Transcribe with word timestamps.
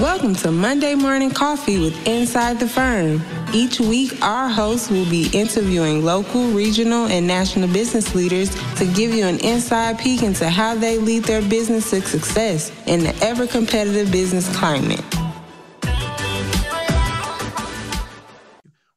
Welcome 0.00 0.34
to 0.36 0.50
Monday 0.50 0.94
Morning 0.94 1.30
Coffee 1.30 1.78
with 1.78 2.08
Inside 2.08 2.58
the 2.58 2.66
Firm. 2.66 3.22
Each 3.52 3.78
week, 3.78 4.22
our 4.22 4.48
hosts 4.48 4.88
will 4.88 5.04
be 5.10 5.28
interviewing 5.34 6.02
local, 6.02 6.52
regional, 6.52 7.06
and 7.08 7.26
national 7.26 7.68
business 7.68 8.14
leaders 8.14 8.48
to 8.76 8.86
give 8.86 9.12
you 9.12 9.26
an 9.26 9.38
inside 9.40 9.98
peek 9.98 10.22
into 10.22 10.48
how 10.48 10.74
they 10.74 10.96
lead 10.96 11.24
their 11.24 11.42
business 11.42 11.90
to 11.90 12.00
success 12.00 12.72
in 12.86 13.00
the 13.00 13.14
ever 13.22 13.46
competitive 13.46 14.10
business 14.10 14.48
climate. 14.56 15.04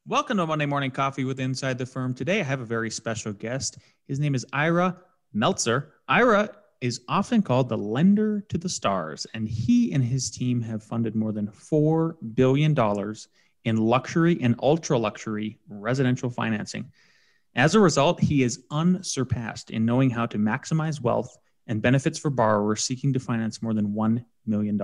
Welcome 0.06 0.38
to 0.38 0.46
Monday 0.46 0.64
Morning 0.64 0.90
Coffee 0.90 1.24
with 1.24 1.38
Inside 1.38 1.76
the 1.76 1.84
Firm. 1.84 2.14
Today, 2.14 2.40
I 2.40 2.44
have 2.44 2.62
a 2.62 2.64
very 2.64 2.88
special 2.88 3.34
guest. 3.34 3.76
His 4.08 4.18
name 4.18 4.34
is 4.34 4.46
Ira 4.54 4.96
Meltzer. 5.34 5.92
Ira 6.08 6.48
is 6.84 7.00
often 7.08 7.40
called 7.40 7.70
the 7.70 7.78
lender 7.78 8.44
to 8.50 8.58
the 8.58 8.68
stars, 8.68 9.26
and 9.32 9.48
he 9.48 9.90
and 9.94 10.04
his 10.04 10.30
team 10.30 10.60
have 10.60 10.82
funded 10.82 11.14
more 11.14 11.32
than 11.32 11.48
$4 11.48 12.14
billion 12.34 12.76
in 13.64 13.76
luxury 13.78 14.38
and 14.42 14.54
ultra 14.62 14.98
luxury 14.98 15.58
residential 15.66 16.28
financing. 16.28 16.92
As 17.56 17.74
a 17.74 17.80
result, 17.80 18.20
he 18.20 18.42
is 18.42 18.64
unsurpassed 18.70 19.70
in 19.70 19.86
knowing 19.86 20.10
how 20.10 20.26
to 20.26 20.36
maximize 20.36 21.00
wealth 21.00 21.34
and 21.66 21.80
benefits 21.80 22.18
for 22.18 22.28
borrowers 22.28 22.84
seeking 22.84 23.14
to 23.14 23.18
finance 23.18 23.62
more 23.62 23.72
than 23.72 23.94
$1 23.94 24.22
million. 24.44 24.78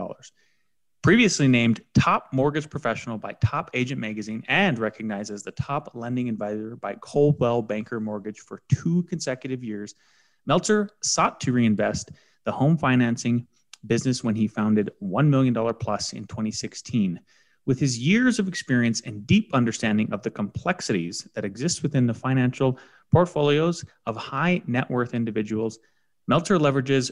Previously 1.02 1.48
named 1.48 1.82
top 1.92 2.28
mortgage 2.32 2.70
professional 2.70 3.18
by 3.18 3.32
Top 3.44 3.70
Agent 3.74 4.00
Magazine 4.00 4.42
and 4.48 4.78
recognized 4.78 5.30
as 5.30 5.42
the 5.42 5.52
top 5.52 5.90
lending 5.92 6.30
advisor 6.30 6.76
by 6.76 6.94
Coldwell 6.94 7.60
Banker 7.60 8.00
Mortgage 8.00 8.38
for 8.38 8.62
two 8.70 9.02
consecutive 9.02 9.62
years, 9.62 9.94
Meltzer 10.46 10.88
sought 11.02 11.40
to 11.40 11.52
reinvest 11.52 12.10
the 12.44 12.52
home 12.52 12.76
financing 12.76 13.46
business 13.86 14.22
when 14.22 14.34
he 14.34 14.46
founded 14.46 14.90
$1 15.02 15.28
million 15.28 15.54
plus 15.74 16.12
in 16.12 16.24
2016. 16.24 17.20
With 17.66 17.78
his 17.78 17.98
years 17.98 18.38
of 18.38 18.48
experience 18.48 19.02
and 19.02 19.26
deep 19.26 19.50
understanding 19.54 20.12
of 20.12 20.22
the 20.22 20.30
complexities 20.30 21.28
that 21.34 21.44
exist 21.44 21.82
within 21.82 22.06
the 22.06 22.14
financial 22.14 22.78
portfolios 23.12 23.84
of 24.06 24.16
high 24.16 24.62
net 24.66 24.90
worth 24.90 25.14
individuals, 25.14 25.78
Meltzer 26.26 26.58
leverages 26.58 27.10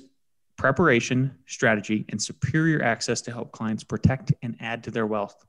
preparation, 0.56 1.36
strategy, 1.46 2.04
and 2.08 2.20
superior 2.20 2.82
access 2.82 3.20
to 3.22 3.32
help 3.32 3.52
clients 3.52 3.84
protect 3.84 4.32
and 4.42 4.56
add 4.60 4.82
to 4.84 4.90
their 4.90 5.06
wealth. 5.06 5.46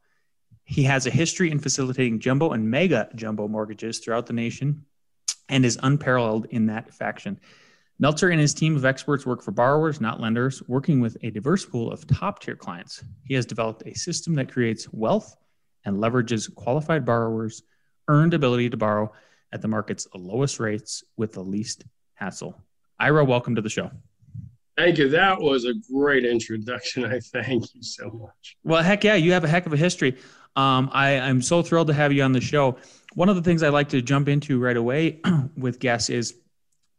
He 0.63 0.83
has 0.83 1.07
a 1.07 1.11
history 1.11 1.49
in 1.49 1.59
facilitating 1.59 2.19
jumbo 2.19 2.51
and 2.51 2.69
mega 2.69 3.09
jumbo 3.15 3.47
mortgages 3.47 3.99
throughout 3.99 4.27
the 4.27 4.33
nation 4.33 4.85
and 5.49 5.65
is 5.65 5.79
unparalleled 5.81 6.45
in 6.51 6.67
that 6.67 6.93
faction. 6.93 7.39
Meltzer 8.01 8.29
and 8.29 8.39
his 8.39 8.53
team 8.53 8.77
of 8.77 8.85
experts 8.85 9.25
work 9.25 9.43
for 9.43 9.51
borrowers, 9.51 9.99
not 9.99 10.21
lenders, 10.21 10.63
working 10.69 11.01
with 11.01 11.17
a 11.21 11.31
diverse 11.31 11.65
pool 11.65 11.91
of 11.91 12.07
top 12.07 12.39
tier 12.39 12.55
clients. 12.55 13.03
He 13.25 13.33
has 13.33 13.45
developed 13.45 13.83
a 13.85 13.93
system 13.93 14.35
that 14.35 14.49
creates 14.49 14.87
wealth 14.93 15.35
and 15.83 15.97
leverages 15.97 16.53
qualified 16.55 17.03
borrowers' 17.03 17.61
earned 18.07 18.33
ability 18.33 18.69
to 18.69 18.77
borrow 18.77 19.11
at 19.51 19.61
the 19.61 19.67
market's 19.67 20.07
lowest 20.15 20.61
rates 20.61 21.03
with 21.17 21.33
the 21.33 21.43
least 21.43 21.83
hassle. 22.13 22.55
Ira, 23.01 23.25
welcome 23.25 23.55
to 23.55 23.61
the 23.61 23.69
show. 23.69 23.91
Thank 24.77 24.97
you. 24.97 25.09
That 25.09 25.41
was 25.41 25.65
a 25.65 25.73
great 25.91 26.23
introduction. 26.23 27.03
I 27.03 27.19
thank 27.19 27.75
you 27.75 27.83
so 27.83 28.09
much. 28.11 28.55
Well, 28.63 28.81
heck 28.81 29.03
yeah, 29.03 29.15
you 29.15 29.33
have 29.33 29.43
a 29.43 29.49
heck 29.49 29.65
of 29.65 29.73
a 29.73 29.77
history. 29.77 30.15
Um, 30.55 30.89
I, 30.93 31.19
I'm 31.19 31.41
so 31.41 31.61
thrilled 31.61 31.87
to 31.87 31.93
have 31.93 32.13
you 32.13 32.23
on 32.23 32.31
the 32.31 32.39
show. 32.39 32.77
One 33.15 33.27
of 33.27 33.35
the 33.35 33.41
things 33.41 33.61
I 33.61 33.69
like 33.69 33.89
to 33.89 34.01
jump 34.01 34.29
into 34.29 34.57
right 34.57 34.77
away 34.77 35.19
with 35.57 35.79
guests 35.79 36.09
is 36.09 36.35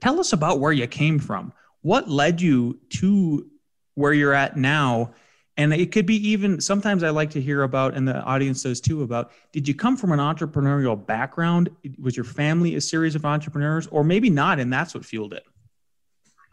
Tell 0.00 0.20
us 0.20 0.32
about 0.32 0.60
where 0.60 0.72
you 0.72 0.86
came 0.86 1.18
from. 1.18 1.52
What 1.82 2.08
led 2.08 2.40
you 2.40 2.78
to 2.90 3.46
where 3.94 4.12
you're 4.12 4.34
at 4.34 4.56
now? 4.56 5.12
And 5.56 5.74
it 5.74 5.92
could 5.92 6.06
be 6.06 6.16
even 6.28 6.60
sometimes 6.60 7.02
I 7.02 7.10
like 7.10 7.30
to 7.30 7.40
hear 7.40 7.64
about, 7.64 7.94
and 7.94 8.08
the 8.08 8.22
audience 8.22 8.62
does 8.62 8.80
too, 8.80 9.02
about 9.02 9.32
did 9.52 9.68
you 9.68 9.74
come 9.74 9.96
from 9.96 10.12
an 10.12 10.18
entrepreneurial 10.18 11.04
background? 11.06 11.68
Was 12.00 12.16
your 12.16 12.24
family 12.24 12.76
a 12.76 12.80
series 12.80 13.14
of 13.14 13.26
entrepreneurs, 13.26 13.86
or 13.88 14.02
maybe 14.02 14.30
not, 14.30 14.58
and 14.58 14.72
that's 14.72 14.94
what 14.94 15.04
fueled 15.04 15.34
it? 15.34 15.44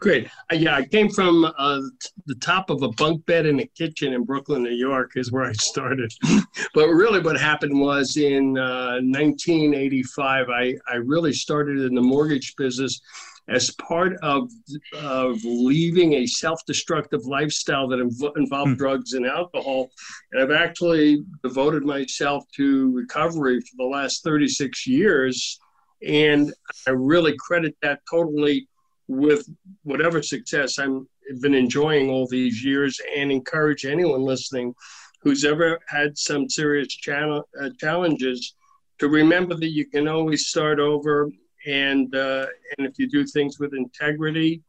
Great. 0.00 0.28
Uh, 0.52 0.54
yeah, 0.54 0.76
I 0.76 0.84
came 0.84 1.08
from 1.08 1.44
uh, 1.44 1.80
the 2.26 2.34
top 2.36 2.70
of 2.70 2.82
a 2.82 2.88
bunk 2.90 3.26
bed 3.26 3.46
in 3.46 3.58
a 3.58 3.66
kitchen 3.66 4.12
in 4.12 4.24
Brooklyn, 4.24 4.62
New 4.62 4.70
York, 4.70 5.12
is 5.16 5.32
where 5.32 5.44
I 5.44 5.52
started. 5.54 6.12
but 6.74 6.88
really, 6.88 7.18
what 7.18 7.40
happened 7.40 7.80
was 7.80 8.16
in 8.16 8.56
uh, 8.56 9.00
1985, 9.00 10.50
I, 10.50 10.74
I 10.88 10.96
really 10.96 11.32
started 11.32 11.78
in 11.78 11.94
the 11.96 12.00
mortgage 12.00 12.54
business 12.54 13.00
as 13.48 13.70
part 13.72 14.14
of, 14.22 14.50
of 14.94 15.38
leaving 15.44 16.14
a 16.14 16.26
self-destructive 16.26 17.24
lifestyle 17.24 17.88
that 17.88 17.98
inv- 17.98 18.36
involved 18.36 18.72
mm. 18.72 18.78
drugs 18.78 19.14
and 19.14 19.26
alcohol 19.26 19.90
and 20.32 20.42
i've 20.42 20.50
actually 20.50 21.24
devoted 21.42 21.84
myself 21.84 22.44
to 22.54 22.92
recovery 22.92 23.60
for 23.60 23.76
the 23.76 23.84
last 23.84 24.22
36 24.22 24.86
years 24.86 25.58
and 26.06 26.52
i 26.86 26.90
really 26.90 27.34
credit 27.38 27.74
that 27.82 28.00
totally 28.10 28.68
with 29.08 29.48
whatever 29.82 30.22
success 30.22 30.78
i've 30.78 31.00
been 31.40 31.54
enjoying 31.54 32.10
all 32.10 32.26
these 32.28 32.64
years 32.64 33.00
and 33.16 33.32
encourage 33.32 33.84
anyone 33.84 34.22
listening 34.22 34.74
who's 35.22 35.44
ever 35.44 35.80
had 35.88 36.16
some 36.16 36.48
serious 36.48 36.88
channel, 36.88 37.42
uh, 37.60 37.70
challenges 37.80 38.54
to 38.98 39.08
remember 39.08 39.54
that 39.54 39.70
you 39.70 39.86
can 39.86 40.08
always 40.08 40.46
start 40.46 40.78
over 40.78 41.30
and 41.66 42.14
uh, 42.14 42.46
and 42.76 42.86
if 42.86 42.98
you 42.98 43.08
do 43.08 43.24
things 43.24 43.58
with 43.58 43.74
integrity 43.74 44.62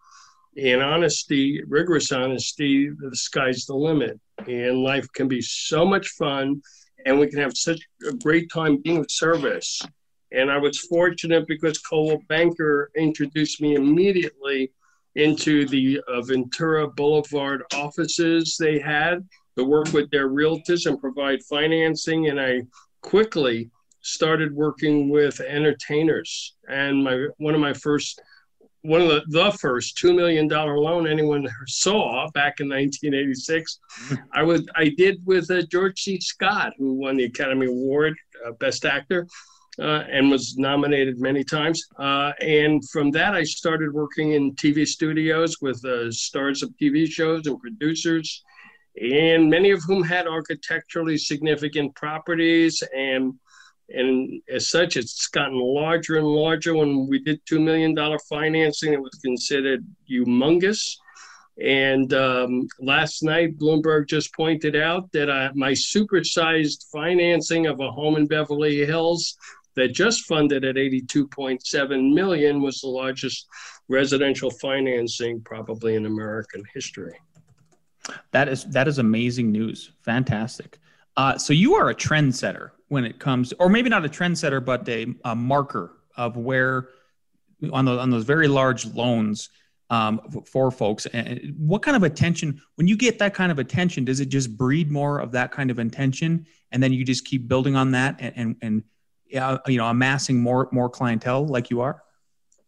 and 0.57 0.81
honesty, 0.81 1.61
rigorous 1.67 2.11
honesty, 2.11 2.89
the 2.89 3.15
sky's 3.15 3.65
the 3.65 3.75
limit. 3.75 4.19
And 4.47 4.83
life 4.83 5.07
can 5.13 5.27
be 5.27 5.41
so 5.41 5.85
much 5.85 6.09
fun, 6.09 6.61
and 7.05 7.19
we 7.19 7.27
can 7.27 7.39
have 7.39 7.55
such 7.55 7.81
a 8.07 8.13
great 8.13 8.49
time 8.51 8.77
being 8.77 8.97
of 8.97 9.11
service. 9.11 9.81
And 10.31 10.51
I 10.51 10.57
was 10.57 10.79
fortunate 10.79 11.47
because 11.47 11.79
Coldwell 11.79 12.21
Banker 12.27 12.91
introduced 12.95 13.61
me 13.61 13.75
immediately 13.75 14.71
into 15.15 15.67
the 15.67 16.01
uh, 16.07 16.21
Ventura 16.21 16.87
Boulevard 16.87 17.63
offices 17.73 18.55
they 18.59 18.79
had 18.79 19.27
to 19.57 19.63
work 19.63 19.91
with 19.91 20.09
their 20.11 20.29
realtors 20.29 20.85
and 20.85 21.01
provide 21.01 21.43
financing. 21.43 22.27
And 22.27 22.39
I 22.39 22.61
quickly 23.01 23.71
started 24.01 24.53
working 24.53 25.09
with 25.09 25.39
entertainers, 25.41 26.55
and 26.67 27.03
my 27.03 27.27
one 27.37 27.53
of 27.53 27.61
my 27.61 27.73
first 27.73 28.21
one 28.81 29.01
of 29.01 29.09
the, 29.09 29.21
the 29.27 29.51
first 29.59 29.97
two 29.97 30.13
million 30.13 30.47
dollar 30.47 30.79
loan 30.79 31.07
anyone 31.07 31.47
saw 31.67 32.29
back 32.31 32.59
in 32.59 32.69
1986 32.69 33.79
i 34.33 34.41
was 34.41 34.65
i 34.75 34.89
did 34.97 35.19
with 35.25 35.49
uh, 35.51 35.61
george 35.71 35.99
c. 35.99 36.19
Scott 36.19 36.73
who 36.77 36.93
won 36.93 37.17
the 37.17 37.25
academy 37.25 37.65
award 37.65 38.15
uh, 38.45 38.51
best 38.53 38.85
actor 38.85 39.27
uh, 39.79 40.03
and 40.11 40.29
was 40.29 40.57
nominated 40.57 41.21
many 41.21 41.41
times. 41.41 41.81
Uh, 41.97 42.33
and 42.41 42.87
from 42.89 43.11
that 43.11 43.33
i 43.33 43.43
started 43.43 43.93
working 43.93 44.33
in 44.33 44.55
tv 44.55 44.87
studios 44.87 45.57
with 45.61 45.83
uh, 45.85 46.11
stars 46.11 46.63
of 46.63 46.69
tv 46.81 47.07
shows 47.07 47.47
and 47.47 47.59
producers 47.59 48.43
and 49.01 49.49
many 49.49 49.71
of 49.71 49.81
whom 49.87 50.03
had 50.03 50.27
architecturally 50.27 51.17
significant 51.17 51.93
properties 51.95 52.83
and 52.95 53.33
and 53.91 54.41
as 54.49 54.69
such, 54.69 54.97
it's 54.97 55.27
gotten 55.27 55.59
larger 55.59 56.17
and 56.17 56.27
larger. 56.27 56.75
When 56.75 57.07
we 57.07 57.19
did 57.19 57.43
$2 57.45 57.61
million 57.61 57.95
financing, 58.29 58.93
it 58.93 59.01
was 59.01 59.19
considered 59.23 59.85
humongous. 60.09 60.97
And 61.61 62.13
um, 62.13 62.67
last 62.79 63.23
night, 63.23 63.57
Bloomberg 63.57 64.07
just 64.07 64.33
pointed 64.33 64.75
out 64.75 65.11
that 65.11 65.29
uh, 65.29 65.51
my 65.55 65.71
supersized 65.71 66.89
financing 66.91 67.67
of 67.67 67.79
a 67.79 67.91
home 67.91 68.15
in 68.15 68.27
Beverly 68.27 68.85
Hills 68.85 69.35
that 69.75 69.89
just 69.89 70.25
funded 70.25 70.63
at 70.63 70.75
82.7 70.75 72.13
million 72.13 72.61
was 72.61 72.81
the 72.81 72.87
largest 72.87 73.47
residential 73.87 74.51
financing 74.51 75.41
probably 75.41 75.95
in 75.95 76.05
American 76.05 76.63
history. 76.73 77.17
That 78.31 78.47
is 78.47 78.65
that 78.65 78.87
is 78.87 78.97
amazing 78.97 79.51
news. 79.51 79.91
Fantastic. 80.03 80.79
Uh, 81.17 81.37
so 81.37 81.53
you 81.53 81.75
are 81.75 81.89
a 81.89 81.95
trendsetter 81.95 82.71
when 82.89 83.05
it 83.05 83.19
comes, 83.19 83.53
or 83.59 83.69
maybe 83.69 83.89
not 83.89 84.05
a 84.05 84.09
trendsetter, 84.09 84.63
but 84.63 84.87
a, 84.89 85.07
a 85.23 85.35
marker 85.35 85.91
of 86.17 86.35
where 86.35 86.89
on 87.71 87.85
those 87.85 87.99
on 87.99 88.09
those 88.09 88.25
very 88.25 88.47
large 88.47 88.85
loans 88.87 89.49
um, 89.89 90.19
for 90.45 90.69
folks. 90.71 91.05
And 91.07 91.55
what 91.57 91.81
kind 91.81 91.95
of 91.95 92.03
attention, 92.03 92.61
when 92.75 92.87
you 92.87 92.97
get 92.97 93.19
that 93.19 93.33
kind 93.33 93.51
of 93.51 93.59
attention, 93.59 94.05
does 94.05 94.19
it 94.19 94.27
just 94.27 94.55
breed 94.57 94.91
more 94.91 95.19
of 95.19 95.31
that 95.31 95.51
kind 95.51 95.71
of 95.71 95.79
intention, 95.79 96.45
and 96.71 96.81
then 96.83 96.93
you 96.93 97.05
just 97.05 97.25
keep 97.25 97.47
building 97.47 97.75
on 97.75 97.91
that 97.91 98.17
and 98.19 98.33
and, 98.35 98.55
and 98.61 98.83
uh, 99.41 99.59
you 99.67 99.77
know 99.77 99.87
amassing 99.87 100.39
more 100.41 100.67
more 100.71 100.89
clientele 100.89 101.45
like 101.45 101.69
you 101.69 101.81
are? 101.81 102.03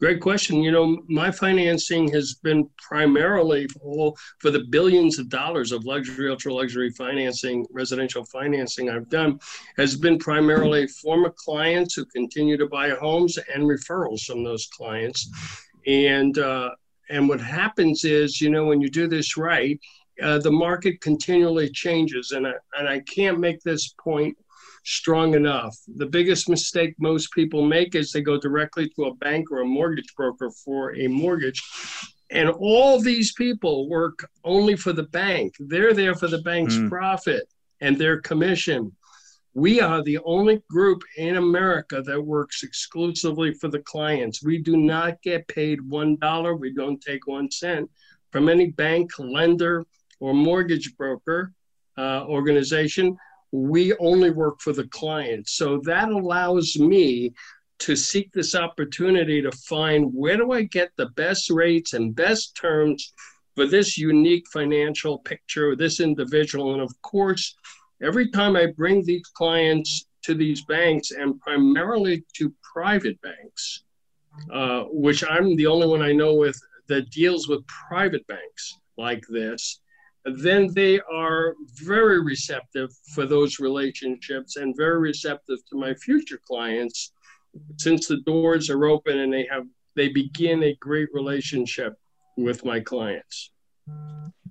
Great 0.02 0.20
question. 0.20 0.64
You 0.64 0.72
know, 0.72 1.04
my 1.10 1.30
financing 1.30 2.12
has 2.12 2.34
been 2.34 2.68
primarily 2.80 3.68
for, 3.68 4.16
for 4.40 4.50
the 4.50 4.66
billions 4.72 5.20
of 5.20 5.30
dollars 5.30 5.72
of 5.72 5.86
luxury, 5.86 6.28
ultra 6.28 6.52
luxury 6.52 6.90
financing, 6.90 7.68
residential 7.70 8.26
financing 8.26 8.90
I've 8.90 9.10
done, 9.10 9.40
has 9.78 9.96
been 9.96 10.18
primarily 10.18 10.88
former 10.88 11.32
clients 11.38 11.94
who 11.94 12.06
continue 12.06 12.58
to 12.58 12.66
buy 12.68 12.90
homes 12.90 13.38
and 13.54 13.66
referrals 13.66 14.24
from 14.24 14.44
those 14.44 14.66
clients. 14.76 15.30
And 15.86 16.36
uh, 16.40 16.72
and 17.12 17.30
what 17.30 17.40
happens 17.40 18.04
is, 18.04 18.42
you 18.42 18.50
know, 18.50 18.66
when 18.66 18.82
you 18.82 18.90
do 18.90 19.06
this 19.06 19.38
right, 19.38 19.80
uh, 20.24 20.40
the 20.40 20.52
market 20.52 21.00
continually 21.02 21.70
changes, 21.70 22.32
and 22.32 22.48
I, 22.48 22.54
and 22.80 22.88
I 22.88 23.02
can't 23.02 23.40
make 23.40 23.62
this 23.62 23.94
point 24.04 24.36
strong 24.84 25.36
enough. 25.36 25.76
The 25.96 26.06
biggest 26.06 26.50
mistake 26.50 26.96
most 27.00 27.32
people 27.32 27.66
make 27.66 27.96
is 27.96 28.12
they 28.12 28.22
go 28.22 28.40
directly 28.40 28.90
to 28.96 29.06
a 29.06 29.16
bank 29.16 29.52
or 29.52 29.62
a 29.62 29.66
mortgage 29.66 30.14
broker 30.16 30.52
for 30.64 30.96
a 30.96 31.08
mortgage. 31.08 31.62
And 32.32 32.50
all 32.50 33.00
these 33.00 33.34
people 33.34 33.90
work 33.90 34.30
only 34.44 34.76
for 34.76 34.94
the 34.94 35.04
bank. 35.04 35.54
They're 35.60 35.94
there 35.94 36.16
for 36.16 36.28
the 36.28 36.42
bank's 36.42 36.76
mm. 36.76 36.90
profit 36.90 37.48
and 37.82 37.98
their 37.98 38.22
commission. 38.22 38.96
We 39.54 39.82
are 39.82 40.02
the 40.02 40.20
only 40.20 40.64
group 40.70 41.02
in 41.18 41.36
America 41.36 42.02
that 42.02 42.22
works 42.22 42.64
exclusively 42.64 43.54
for 43.54 43.68
the 43.68 43.80
clients. 43.80 44.42
We 44.42 44.60
do 44.60 44.78
not 44.78 45.22
get 45.22 45.48
paid 45.50 45.80
$1. 45.80 46.60
We 46.60 46.74
don't 46.74 47.02
take 47.02 47.28
one 47.28 47.52
cent 47.52 47.90
from 48.32 48.48
any 48.48 48.68
bank, 48.68 49.12
lender, 49.20 49.84
or 50.22 50.34
mortgage 50.34 50.96
broker 50.96 51.52
uh, 51.98 52.26
organization 52.28 53.18
we 53.52 53.96
only 53.98 54.30
work 54.30 54.62
for 54.62 54.74
the 54.74 54.88
client. 54.88 55.48
So 55.50 55.82
that 55.86 56.10
allows 56.10 56.78
me 56.78 57.34
to 57.80 57.96
seek 57.96 58.32
this 58.32 58.56
opportunity 58.56 59.42
to 59.42 59.52
find 59.52 60.14
where 60.14 60.38
do 60.38 60.52
I 60.52 60.64
get 60.64 60.92
the 60.98 61.08
best 61.08 61.50
rates 61.50 61.94
and 61.94 62.16
best 62.16 62.56
terms 62.56 63.14
for 63.56 63.66
this 63.66 63.98
unique 63.98 64.46
financial 64.54 65.20
picture, 65.20 65.76
this 65.76 66.00
individual. 66.00 66.74
And 66.74 66.82
of 66.82 66.94
course, 67.02 67.56
every 68.02 68.30
time 68.30 68.56
I 68.56 68.68
bring 68.68 69.04
these 69.04 69.28
clients 69.34 70.06
to 70.24 70.34
these 70.36 70.64
banks 70.66 71.12
and 71.12 71.40
primarily 71.42 72.24
to 72.36 72.54
private 72.74 73.20
banks, 73.22 73.84
uh, 74.54 74.84
which 74.92 75.24
I'm 75.28 75.56
the 75.56 75.68
only 75.68 75.88
one 75.88 76.02
I 76.02 76.14
know 76.14 76.36
with 76.36 76.60
that 76.88 77.10
deals 77.10 77.48
with 77.48 77.66
private 77.68 78.26
banks 78.28 78.80
like 78.98 79.24
this, 79.28 79.81
then 80.26 80.74
they 80.74 81.00
are 81.12 81.56
very 81.84 82.22
receptive 82.22 82.90
for 83.14 83.26
those 83.26 83.60
relationships 83.60 84.56
and 84.56 84.76
very 84.78 85.00
receptive 85.00 85.58
to 85.70 85.78
my 85.78 85.94
future 85.96 86.40
clients 86.46 87.14
since 87.78 88.08
the 88.08 88.18
doors 88.22 88.70
are 88.70 88.86
open 88.86 89.20
and 89.20 89.34
they 89.34 89.48
have 89.50 89.66
they 89.96 90.08
begin 90.08 90.64
a 90.64 90.76
great 90.76 91.10
relationship 91.14 91.96
with 92.38 92.64
my 92.64 92.80
clients 92.80 93.52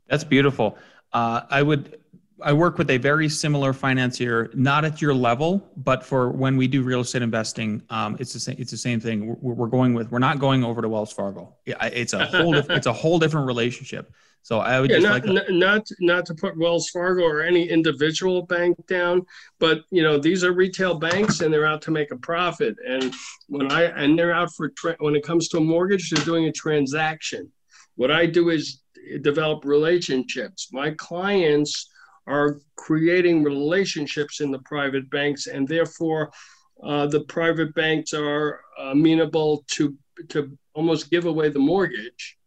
that's 0.09 0.25
beautiful 0.25 0.77
uh, 1.13 1.43
i 1.51 1.63
would 1.63 2.01
I 2.43 2.53
work 2.53 2.79
with 2.79 2.91
a 2.91 2.97
very 2.97 3.29
similar 3.29 3.73
financier, 3.73 4.51
not 4.55 4.85
at 4.85 5.03
your 5.03 5.15
level, 5.15 5.69
but 5.77 6.05
for 6.05 6.31
when 6.31 6.57
we 6.57 6.69
do 6.69 6.83
real 6.83 7.01
estate 7.01 7.23
investing, 7.23 7.83
um, 7.91 8.17
it's 8.19 8.33
the 8.33 8.41
same. 8.41 8.57
It's 8.59 8.71
the 8.71 8.77
same 8.77 9.01
thing. 9.01 9.37
We're, 9.41 9.55
we're, 9.55 9.67
going 9.67 9.95
with. 9.95 10.11
We're 10.11 10.21
not 10.21 10.39
going 10.39 10.65
over 10.65 10.81
to 10.81 10.89
Wells 10.89 11.13
Fargo. 11.13 11.55
It's 11.67 12.13
a 12.13 12.27
whole. 12.27 12.55
it's 12.55 12.87
a 12.87 12.93
whole 12.93 13.19
different 13.19 13.47
relationship. 13.47 14.13
So 14.43 14.59
I 14.59 14.81
would 14.81 14.91
yeah, 14.91 14.97
just 14.97 15.07
not, 15.07 15.27
like 15.27 15.47
to, 15.47 15.53
not 15.53 15.87
not 16.01 16.27
to 16.27 16.35
put 16.35 16.59
Wells 16.59 16.89
Fargo 16.89 17.25
or 17.25 17.43
any 17.43 17.69
individual 17.69 18.43
bank 18.43 18.77
down, 18.87 19.25
but 19.59 19.83
you 19.91 20.03
know 20.03 20.19
these 20.19 20.43
are 20.45 20.53
retail 20.53 20.95
banks 20.99 21.41
and 21.41 21.53
they're 21.53 21.67
out 21.67 21.83
to 21.83 21.91
make 21.91 22.11
a 22.11 22.17
profit. 22.17 22.77
And 22.87 23.15
when 23.49 23.71
I 23.71 23.85
and 23.85 24.19
they're 24.19 24.33
out 24.33 24.53
for 24.55 24.71
tra- 24.71 24.97
when 24.99 25.15
it 25.15 25.25
comes 25.25 25.49
to 25.49 25.59
a 25.59 25.61
mortgage, 25.61 26.11
they're 26.11 26.25
doing 26.25 26.47
a 26.47 26.53
transaction. 26.53 27.51
What 27.97 28.11
I 28.11 28.27
do 28.27 28.49
is 28.51 28.83
develop 29.21 29.65
relationships. 29.65 30.69
My 30.73 30.93
clients 30.93 31.91
are 32.27 32.61
creating 32.77 33.43
relationships 33.43 34.41
in 34.41 34.51
the 34.51 34.61
private 34.61 35.11
banks, 35.11 35.49
and 35.49 35.69
therefore 35.69 36.33
uh, 36.83 37.07
the 37.07 37.25
private 37.25 37.75
banks 37.75 38.15
are 38.15 38.61
amenable 38.79 39.65
to 39.69 39.97
to 40.31 40.57
almost 40.75 41.11
give 41.11 41.27
away 41.27 41.51
the 41.51 41.59
mortgage 41.59 42.39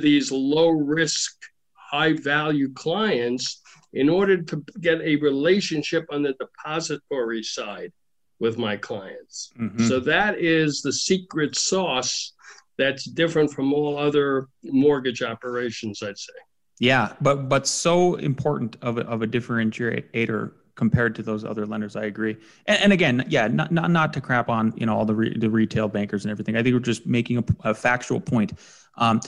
these 0.00 0.30
low 0.32 0.68
risk, 0.68 1.32
high 1.74 2.12
value 2.12 2.72
clients 2.72 3.60
in 3.92 4.08
order 4.08 4.42
to 4.42 4.64
get 4.80 5.00
a 5.00 5.16
relationship 5.16 6.04
on 6.10 6.22
the 6.22 6.34
depository 6.34 7.42
side 7.42 7.92
with 8.40 8.58
my 8.58 8.76
clients. 8.76 9.52
Mm-hmm. 9.58 9.86
So 9.86 10.00
that 10.00 10.38
is 10.38 10.82
the 10.82 10.92
secret 10.92 11.56
sauce 11.56 12.32
that's 12.76 13.04
different 13.04 13.52
from 13.52 13.72
all 13.72 13.96
other 13.96 14.48
mortgage 14.64 15.22
operations, 15.22 16.02
I'd 16.02 16.18
say. 16.18 16.32
Yeah, 16.80 17.12
but 17.20 17.48
but 17.48 17.68
so 17.68 18.16
important 18.16 18.76
of 18.82 18.98
a, 18.98 19.02
of 19.02 19.22
a 19.22 19.28
differentiator 19.28 20.52
compared 20.74 21.14
to 21.14 21.22
those 21.22 21.44
other 21.44 21.66
lenders. 21.66 21.94
I 21.94 22.04
agree. 22.06 22.36
And, 22.66 22.82
and 22.82 22.92
again, 22.92 23.24
yeah, 23.28 23.46
not, 23.46 23.70
not 23.70 23.92
not 23.92 24.12
to 24.14 24.20
crap 24.20 24.48
on 24.48 24.74
you 24.76 24.86
know 24.86 24.96
all 24.96 25.04
the 25.04 25.14
re, 25.14 25.38
the 25.38 25.48
retail 25.48 25.88
bankers 25.88 26.24
and 26.24 26.32
everything. 26.32 26.56
I 26.56 26.64
think 26.64 26.74
we're 26.74 26.80
just 26.80 27.06
making 27.06 27.38
a, 27.38 27.44
a 27.70 27.74
factual 27.74 28.20
point. 28.20 28.58
Um, 28.96 29.20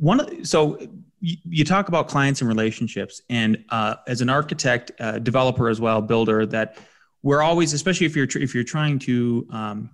one 0.00 0.44
so 0.44 0.78
you, 1.20 1.64
talk 1.64 1.88
about 1.88 2.08
clients 2.08 2.40
and 2.40 2.48
relationships, 2.48 3.20
and 3.28 3.62
uh, 3.68 3.96
as 4.06 4.22
an 4.22 4.30
architect, 4.30 4.92
uh, 4.98 5.18
developer 5.18 5.68
as 5.68 5.80
well, 5.80 6.00
builder, 6.00 6.46
that 6.46 6.78
we're 7.22 7.42
always, 7.42 7.74
especially 7.74 8.06
if 8.06 8.16
you're 8.16 8.28
if 8.36 8.54
you're 8.54 8.64
trying 8.64 8.98
to 9.00 9.46
um, 9.50 9.90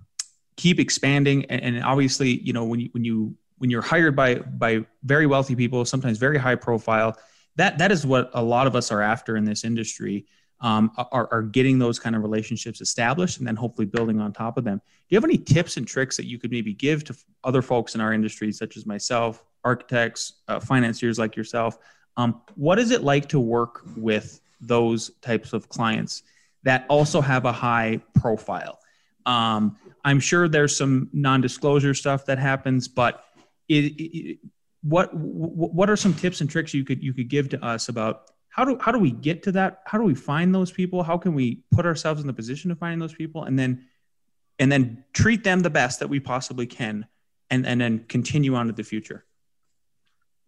keep 0.55 0.79
expanding, 0.79 1.45
and, 1.45 1.61
and 1.61 1.83
obviously, 1.83 2.39
you 2.39 2.53
know 2.53 2.63
when 2.63 2.79
you 2.79 2.89
when 2.93 3.03
you 3.03 3.35
when 3.57 3.69
you're 3.69 3.81
hired 3.81 4.15
by 4.15 4.35
by 4.35 4.85
very 5.03 5.27
wealthy 5.27 5.55
people, 5.55 5.83
sometimes 5.83 6.17
very 6.17 6.37
high 6.37 6.55
profile, 6.55 7.17
that 7.57 7.77
that 7.77 7.91
is 7.91 8.05
what 8.05 8.31
a 8.33 8.41
lot 8.41 8.65
of 8.65 8.75
us 8.75 8.89
are 8.91 9.01
after 9.01 9.35
in 9.35 9.43
this 9.43 9.63
industry. 9.63 10.25
Um, 10.59 10.91
are, 10.97 11.29
are 11.31 11.43
getting 11.43 11.77
those 11.77 11.99
kind 11.99 12.15
of 12.15 12.23
relationships 12.23 12.81
established 12.81 13.37
and 13.37 13.45
then 13.45 13.55
hopefully 13.55 13.85
building 13.85 14.19
on 14.19 14.33
top 14.33 14.57
of 14.57 14.63
them. 14.63 14.79
Do 14.79 15.05
you 15.09 15.15
have 15.15 15.23
any 15.23 15.37
tips 15.37 15.77
and 15.77 15.85
tricks 15.85 16.17
that 16.17 16.25
you 16.25 16.39
could 16.39 16.49
maybe 16.49 16.73
give 16.73 17.03
to 17.03 17.15
other 17.43 17.61
folks 17.61 17.93
in 17.93 18.01
our 18.01 18.11
industry, 18.11 18.51
such 18.51 18.75
as 18.75 18.83
myself, 18.83 19.43
architects, 19.67 20.21
uh, 20.47 20.59
financiers 20.59 21.19
like 21.19 21.35
yourself? 21.35 21.77
Um, 22.15 22.41
what 22.55 22.79
is 22.79 22.91
it 22.91 23.03
like 23.03 23.29
to 23.29 23.39
work 23.39 23.81
with 23.95 24.41
those 24.59 25.11
types 25.21 25.53
of 25.53 25.69
clients 25.69 26.23
that 26.63 26.85
also 26.89 27.21
have 27.21 27.45
a 27.45 27.51
high 27.51 28.01
profile? 28.15 28.79
Um, 29.25 29.77
I'm 30.03 30.19
sure 30.19 30.47
there's 30.47 30.75
some 30.75 31.09
non-disclosure 31.11 31.93
stuff 31.93 32.25
that 32.25 32.39
happens, 32.39 32.87
but 32.87 33.23
it, 33.67 33.83
it, 33.99 34.39
what 34.81 35.13
what 35.13 35.89
are 35.89 35.97
some 35.97 36.13
tips 36.13 36.39
and 36.41 36.49
tricks 36.49 36.73
you 36.73 36.85
could 36.85 37.03
you 37.03 37.13
could 37.13 37.27
give 37.27 37.49
to 37.49 37.63
us 37.73 37.89
about 37.89 38.31
how 38.49 38.63
do 38.63 38.77
how 38.79 38.91
do 38.91 38.99
we 38.99 39.11
get 39.11 39.43
to 39.43 39.51
that? 39.51 39.81
How 39.85 39.97
do 39.97 40.05
we 40.05 40.15
find 40.15 40.55
those 40.55 40.71
people? 40.71 41.03
How 41.03 41.17
can 41.17 41.33
we 41.33 41.63
put 41.71 41.85
ourselves 41.85 42.21
in 42.21 42.27
the 42.27 42.33
position 42.33 42.71
of 42.71 42.79
finding 42.79 42.99
those 42.99 43.13
people, 43.13 43.43
and 43.43 43.59
then 43.59 43.85
and 44.59 44.71
then 44.71 45.03
treat 45.13 45.43
them 45.43 45.59
the 45.59 45.69
best 45.69 45.99
that 45.99 46.07
we 46.07 46.19
possibly 46.19 46.65
can, 46.65 47.05
and 47.49 47.67
and 47.67 47.79
then 47.81 48.05
continue 48.07 48.55
on 48.55 48.67
to 48.67 48.73
the 48.73 48.83
future. 48.83 49.25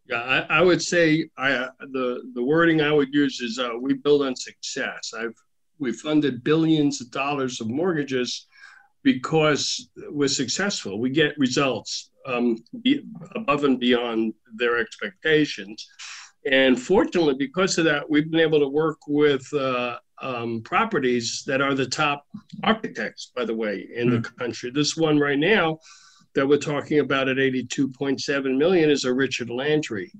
Yeah, 0.10 0.46
I, 0.50 0.58
I 0.58 0.62
would 0.62 0.82
say 0.82 1.30
I, 1.38 1.68
the 1.80 2.24
the 2.34 2.44
wording 2.44 2.82
I 2.82 2.92
would 2.92 3.14
use 3.14 3.42
is 3.42 3.60
uh, 3.60 3.72
we 3.80 3.94
build 3.94 4.24
on 4.24 4.36
success. 4.36 5.14
I've 5.18 5.36
we 5.78 5.92
funded 5.94 6.44
billions 6.44 7.00
of 7.00 7.12
dollars 7.12 7.62
of 7.62 7.70
mortgages 7.70 8.48
because 9.04 9.90
we're 10.10 10.28
successful. 10.28 11.00
We 11.00 11.12
get 11.12 11.38
results 11.38 12.10
um, 12.26 12.58
above 13.36 13.64
and 13.64 13.80
beyond 13.80 14.34
their 14.56 14.78
expectations. 14.78 15.88
And 16.50 16.80
fortunately, 16.80 17.36
because 17.36 17.78
of 17.78 17.86
that, 17.86 18.10
we've 18.10 18.30
been 18.30 18.40
able 18.40 18.60
to 18.60 18.68
work 18.68 18.98
with 19.08 19.46
uh, 19.54 19.98
um, 20.22 20.62
properties 20.64 21.44
that 21.48 21.62
are 21.62 21.74
the 21.74 21.86
top 21.86 22.26
architects, 22.64 23.32
by 23.36 23.46
the 23.46 23.56
way, 23.56 23.88
in 23.96 24.08
mm-hmm. 24.08 24.22
the 24.22 24.30
hmm. 24.30 24.38
country. 24.38 24.72
This 24.72 24.98
one 24.98 25.20
right 25.20 25.40
now 25.40 25.80
that 26.36 26.48
we're 26.48 26.58
talking 26.58 27.00
about 27.00 27.28
at 27.28 27.38
82.7 27.38 28.58
million 28.58 28.90
is 28.90 29.06
a 29.06 29.14
Richard 29.14 29.50
Landry 29.50 30.12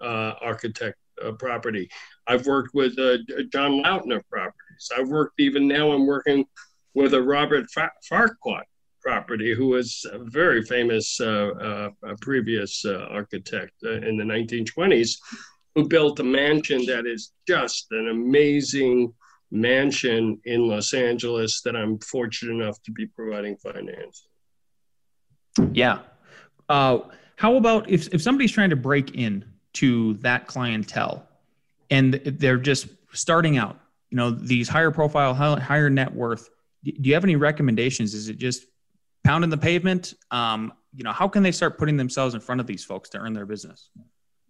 uh, 0.00 0.34
architect 0.40 0.98
uh, 1.22 1.32
property. 1.32 1.88
I've 2.26 2.46
worked 2.46 2.74
with 2.74 2.98
uh, 2.98 3.18
John 3.52 3.82
Lautner 3.82 4.22
properties. 4.30 4.90
I've 4.96 5.08
worked 5.08 5.40
even 5.40 5.68
now. 5.68 5.92
I'm 5.92 6.06
working 6.06 6.44
with 6.94 7.14
a 7.14 7.22
Robert 7.22 7.66
Farquhar 8.08 8.64
property, 9.02 9.54
who 9.54 9.68
was 9.68 10.06
a 10.10 10.18
very 10.18 10.62
famous 10.62 11.20
uh, 11.20 11.50
uh, 12.06 12.14
previous 12.20 12.84
uh, 12.84 13.06
architect 13.10 13.72
in 13.82 14.16
the 14.16 14.24
1920s, 14.24 15.18
who 15.74 15.88
built 15.88 16.20
a 16.20 16.24
mansion 16.24 16.86
that 16.86 17.06
is 17.06 17.32
just 17.46 17.86
an 17.90 18.08
amazing 18.08 19.12
mansion 19.50 20.40
in 20.44 20.68
Los 20.68 20.94
Angeles 20.94 21.60
that 21.62 21.76
I'm 21.76 21.98
fortunate 21.98 22.52
enough 22.52 22.80
to 22.82 22.92
be 22.92 23.06
providing 23.06 23.56
finance. 23.56 24.28
Yeah. 25.72 26.00
Uh, 26.68 27.00
how 27.36 27.56
about 27.56 27.88
if, 27.90 28.12
if 28.14 28.22
somebody's 28.22 28.52
trying 28.52 28.70
to 28.70 28.76
break 28.76 29.14
in 29.14 29.44
to 29.74 30.14
that 30.14 30.46
clientele 30.46 31.26
and 31.90 32.14
they're 32.14 32.58
just 32.58 32.88
starting 33.12 33.56
out, 33.56 33.78
you 34.10 34.16
know, 34.16 34.30
these 34.30 34.68
higher 34.68 34.90
profile, 34.90 35.34
higher 35.34 35.90
net 35.90 36.14
worth, 36.14 36.50
do 36.84 36.92
you 37.02 37.14
have 37.14 37.24
any 37.24 37.36
recommendations? 37.36 38.14
Is 38.14 38.28
it 38.28 38.38
just 38.38 38.66
pounding 39.24 39.50
the 39.50 39.56
pavement? 39.56 40.14
Um, 40.30 40.72
you 40.94 41.04
know, 41.04 41.12
how 41.12 41.28
can 41.28 41.42
they 41.42 41.52
start 41.52 41.78
putting 41.78 41.96
themselves 41.96 42.34
in 42.34 42.40
front 42.40 42.60
of 42.60 42.66
these 42.66 42.84
folks 42.84 43.08
to 43.10 43.18
earn 43.18 43.32
their 43.32 43.46
business? 43.46 43.90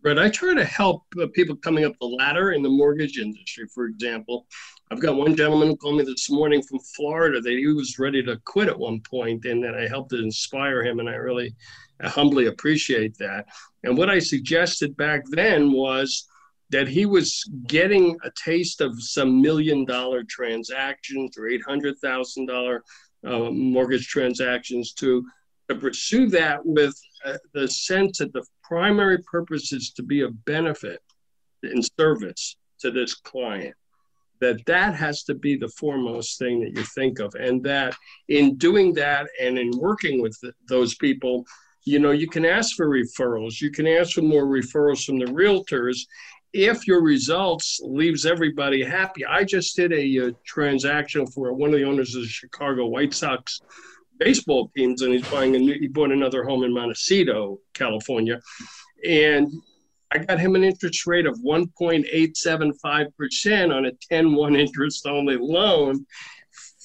Right. 0.05 0.19
I 0.19 0.29
try 0.31 0.55
to 0.55 0.65
help 0.65 1.05
uh, 1.21 1.29
people 1.33 1.55
coming 1.55 1.85
up 1.85 1.93
the 2.01 2.07
ladder 2.07 2.53
in 2.53 2.63
the 2.63 2.69
mortgage 2.69 3.19
industry, 3.19 3.67
for 3.73 3.85
example. 3.85 4.47
I've 4.93 5.01
got 5.01 5.17
one 5.17 5.35
gentleman 5.35 5.69
who 5.69 5.77
called 5.77 5.97
me 5.97 6.05
this 6.05 6.29
morning 6.29 6.61
from 6.61 6.79
Florida 6.81 7.41
that 7.41 7.51
he 7.51 7.67
was 7.69 7.99
ready 7.99 8.23
to 8.25 8.37
quit 8.45 8.69
at 8.69 8.79
one 8.79 9.01
point, 9.01 9.47
and 9.47 9.65
that 9.65 9.75
I 9.75 9.89
helped 9.89 10.11
to 10.11 10.23
inspire 10.23 10.85
him, 10.85 11.01
and 11.01 11.09
I 11.09 11.15
really 11.15 11.55
I 12.03 12.11
humbly 12.11 12.45
appreciate 12.47 13.17
that. 13.17 13.47
And 13.85 13.97
what 13.97 14.11
I 14.11 14.19
suggested 14.19 14.95
back 14.99 15.23
then 15.31 15.73
was 15.73 16.29
that 16.69 16.89
he 16.89 17.07
was 17.07 17.43
getting 17.67 18.19
a 18.23 18.31
taste 18.45 18.83
of 18.83 19.03
some 19.03 19.41
million 19.41 19.87
dollar 19.87 20.25
transactions 20.25 21.39
or 21.39 21.45
$800,000 21.45 22.81
uh, 23.25 23.51
mortgage 23.51 24.09
transactions 24.09 24.93
to, 24.95 25.25
to 25.71 25.75
pursue 25.75 26.29
that 26.29 26.61
with 26.67 26.95
uh, 27.25 27.39
the 27.55 27.67
sense 27.67 28.19
that 28.19 28.35
the 28.35 28.45
primary 28.63 29.23
purpose 29.23 29.73
is 29.73 29.91
to 29.93 30.03
be 30.03 30.21
of 30.21 30.45
benefit 30.45 31.01
and 31.63 31.83
service 31.99 32.57
to 32.81 32.91
this 32.91 33.15
client 33.15 33.75
that 34.43 34.65
that 34.67 34.95
has 34.95 35.23
to 35.25 35.35
be 35.35 35.57
the 35.57 35.69
foremost 35.69 36.39
thing 36.39 36.61
that 36.61 36.77
you 36.77 36.85
think 36.95 37.21
of. 37.21 37.35
And 37.35 37.63
that 37.65 37.95
in 38.29 38.57
doing 38.57 38.93
that 38.95 39.29
and 39.41 39.59
in 39.59 39.71
working 39.79 40.21
with 40.21 40.37
those 40.69 40.95
people 40.97 41.47
you 41.85 41.99
know 41.99 42.13
you 42.13 42.29
can 42.29 42.45
ask 42.45 42.77
for 42.77 42.89
referrals. 42.89 43.61
You 43.61 43.71
can 43.71 43.87
ask 43.87 44.13
for 44.13 44.23
more 44.23 44.45
referrals 44.45 45.05
from 45.05 45.19
the 45.19 45.27
realtors 45.27 45.99
if 46.53 46.87
your 46.87 47.03
results 47.03 47.81
leaves 47.83 48.27
everybody 48.27 48.85
happy. 48.85 49.25
I 49.25 49.43
just 49.45 49.75
did 49.75 49.93
a, 49.93 50.17
a 50.19 50.33
transaction 50.47 51.27
for 51.27 51.53
one 51.53 51.73
of 51.73 51.81
the 51.81 51.87
owners 51.87 52.15
of 52.15 52.23
the 52.23 52.29
chicago 52.29 52.87
white 52.87 53.15
sox 53.15 53.61
baseball 54.19 54.71
teams 54.77 55.03
and 55.03 55.13
he's 55.13 55.27
buying 55.29 55.57
a 55.57 55.59
new, 55.59 55.75
he 55.81 55.89
bought 55.89 56.13
another 56.13 56.45
home 56.45 56.63
in 56.63 56.73
montecito 56.73 57.59
california. 57.75 58.41
And 59.05 59.49
I 60.15 60.19
got 60.19 60.39
him 60.39 60.55
an 60.55 60.65
interest 60.65 61.07
rate 61.07 61.25
of 61.27 61.39
1.875% 61.39 63.75
on 63.75 63.87
a 63.87 63.93
10 63.93 64.35
1 64.35 64.57
interest 64.57 65.07
only 65.07 65.39
loan 65.39 66.05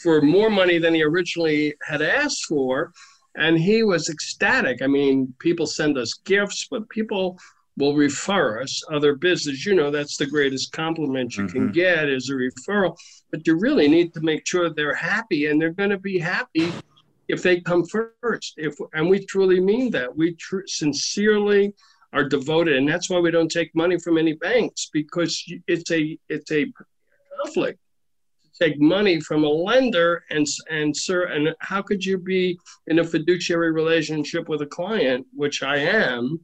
for 0.01 0.21
more 0.21 0.49
money 0.49 0.77
than 0.77 0.93
he 0.93 1.03
originally 1.03 1.75
had 1.83 2.01
asked 2.01 2.45
for. 2.45 2.93
And 3.35 3.59
he 3.59 3.83
was 3.83 4.09
ecstatic. 4.09 4.81
I 4.81 4.87
mean, 4.87 5.33
people 5.39 5.67
send 5.67 5.97
us 5.97 6.13
gifts, 6.25 6.67
but 6.71 6.89
people 6.89 7.37
will 7.77 7.95
refer 7.95 8.61
us 8.61 8.81
other 8.91 9.15
business. 9.15 9.65
You 9.65 9.75
know, 9.75 9.91
that's 9.91 10.17
the 10.17 10.25
greatest 10.25 10.71
compliment 10.71 11.37
you 11.37 11.43
mm-hmm. 11.43 11.53
can 11.53 11.71
get 11.71 12.09
is 12.09 12.29
a 12.29 12.33
referral. 12.33 12.97
But 13.31 13.45
you 13.45 13.59
really 13.59 13.87
need 13.87 14.13
to 14.13 14.21
make 14.21 14.47
sure 14.47 14.69
they're 14.69 14.95
happy, 14.95 15.47
and 15.47 15.61
they're 15.61 15.73
going 15.73 15.91
to 15.91 15.99
be 15.99 16.17
happy 16.17 16.71
if 17.27 17.43
they 17.43 17.61
come 17.61 17.85
first. 17.85 18.55
If 18.57 18.75
and 18.93 19.09
we 19.09 19.25
truly 19.25 19.59
mean 19.59 19.91
that. 19.91 20.15
We 20.15 20.33
tr- 20.35 20.65
sincerely 20.65 21.73
are 22.13 22.23
devoted, 22.23 22.77
and 22.77 22.87
that's 22.87 23.09
why 23.09 23.19
we 23.19 23.31
don't 23.31 23.51
take 23.51 23.73
money 23.75 23.99
from 23.99 24.17
any 24.17 24.33
banks 24.33 24.89
because 24.93 25.43
it's 25.67 25.91
a 25.91 26.17
it's 26.29 26.51
a 26.51 26.71
conflict 27.41 27.79
to 28.43 28.65
take 28.65 28.79
money 28.79 29.19
from 29.19 29.43
a 29.43 29.49
lender 29.49 30.23
and 30.29 30.47
and 30.69 30.95
sir 30.95 31.25
and 31.25 31.53
how 31.59 31.81
could 31.81 32.03
you 32.03 32.17
be 32.17 32.57
in 32.87 32.99
a 32.99 33.03
fiduciary 33.03 33.71
relationship 33.71 34.47
with 34.47 34.61
a 34.61 34.67
client, 34.67 35.25
which 35.33 35.63
I 35.63 35.77
am, 35.77 36.39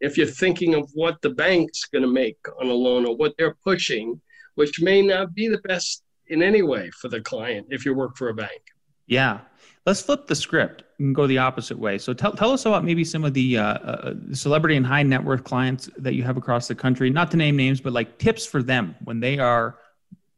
if 0.00 0.16
you're 0.16 0.26
thinking 0.26 0.74
of 0.74 0.90
what 0.94 1.20
the 1.22 1.30
bank's 1.30 1.84
going 1.84 2.02
to 2.02 2.08
make 2.08 2.38
on 2.60 2.68
a 2.68 2.74
loan 2.74 3.06
or 3.06 3.16
what 3.16 3.34
they're 3.38 3.56
pushing, 3.62 4.20
which 4.54 4.80
may 4.80 5.02
not 5.02 5.34
be 5.34 5.48
the 5.48 5.58
best 5.58 6.02
in 6.28 6.42
any 6.42 6.62
way 6.62 6.90
for 7.00 7.08
the 7.08 7.20
client 7.20 7.66
if 7.70 7.84
you 7.84 7.94
work 7.94 8.16
for 8.16 8.30
a 8.30 8.34
bank. 8.34 8.62
Yeah, 9.06 9.40
Let's 9.84 10.00
flip 10.00 10.28
the 10.28 10.36
script 10.36 10.84
and 11.00 11.14
go 11.14 11.26
the 11.26 11.38
opposite 11.38 11.78
way. 11.78 11.98
So 11.98 12.14
tell, 12.14 12.32
tell 12.32 12.52
us 12.52 12.66
about 12.66 12.84
maybe 12.84 13.04
some 13.04 13.24
of 13.24 13.34
the 13.34 13.58
uh, 13.58 13.64
uh, 13.64 14.14
celebrity 14.32 14.76
and 14.76 14.86
high 14.86 15.02
net 15.02 15.24
worth 15.24 15.42
clients 15.42 15.90
that 15.96 16.14
you 16.14 16.22
have 16.22 16.36
across 16.36 16.68
the 16.68 16.74
country, 16.74 17.10
not 17.10 17.30
to 17.32 17.36
name 17.36 17.56
names, 17.56 17.80
but 17.80 17.92
like 17.92 18.18
tips 18.18 18.46
for 18.46 18.62
them 18.62 18.94
when 19.04 19.18
they 19.18 19.38
are 19.38 19.78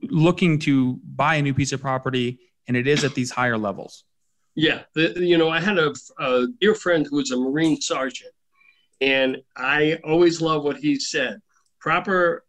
looking 0.00 0.58
to 0.60 0.98
buy 1.04 1.34
a 1.36 1.42
new 1.42 1.52
piece 1.52 1.72
of 1.72 1.80
property 1.80 2.38
and 2.68 2.76
it 2.76 2.86
is 2.86 3.04
at 3.04 3.14
these 3.14 3.30
higher 3.30 3.58
levels. 3.58 4.04
Yeah. 4.54 4.82
The, 4.94 5.14
you 5.16 5.36
know, 5.36 5.50
I 5.50 5.60
had 5.60 5.78
a, 5.78 5.92
a 6.18 6.46
dear 6.60 6.74
friend 6.74 7.06
who 7.06 7.16
was 7.16 7.30
a 7.30 7.36
Marine 7.36 7.80
sergeant, 7.80 8.32
and 9.00 9.38
I 9.56 9.98
always 10.04 10.40
love 10.40 10.64
what 10.64 10.76
he 10.76 10.98
said. 10.98 11.40
Proper 11.80 12.43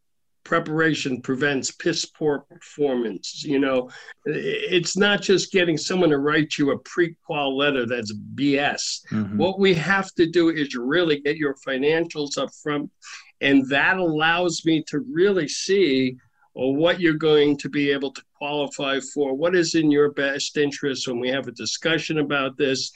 preparation 0.46 1.22
prevents 1.22 1.72
piss 1.72 2.06
poor 2.06 2.46
performance. 2.50 3.44
You 3.44 3.60
know, 3.60 3.90
it's 4.24 4.96
not 4.96 5.22
just 5.22 5.52
getting 5.52 5.78
someone 5.78 6.12
to 6.12 6.20
write 6.20 6.58
you 6.58 6.72
a 6.72 6.80
pre-qual 6.80 7.58
letter 7.58 7.86
that's 7.86 8.14
BS. 8.36 9.02
Mm-hmm. 9.12 9.38
What 9.38 9.60
we 9.60 9.74
have 9.74 10.14
to 10.14 10.26
do 10.30 10.50
is 10.50 10.74
really 10.76 11.20
get 11.20 11.36
your 11.36 11.56
financials 11.68 12.38
up 12.38 12.50
front, 12.64 12.90
and 13.42 13.68
that 13.70 13.98
allows 13.98 14.64
me 14.66 14.84
to 14.88 15.00
really 15.12 15.50
see 15.50 16.16
or 16.54 16.74
what 16.74 17.02
you're 17.02 17.14
going 17.16 17.58
to 17.58 17.68
be 17.68 17.92
able 17.92 18.12
to 18.12 18.24
qualify 18.38 18.98
for, 19.14 19.34
what 19.34 19.56
is 19.56 19.76
in 19.76 19.92
your 19.92 20.14
best 20.14 20.56
interest 20.56 21.06
when 21.06 21.20
we 21.20 21.28
have 21.28 21.50
a 21.50 21.52
discussion 21.52 22.20
about 22.20 22.56
this. 22.56 22.94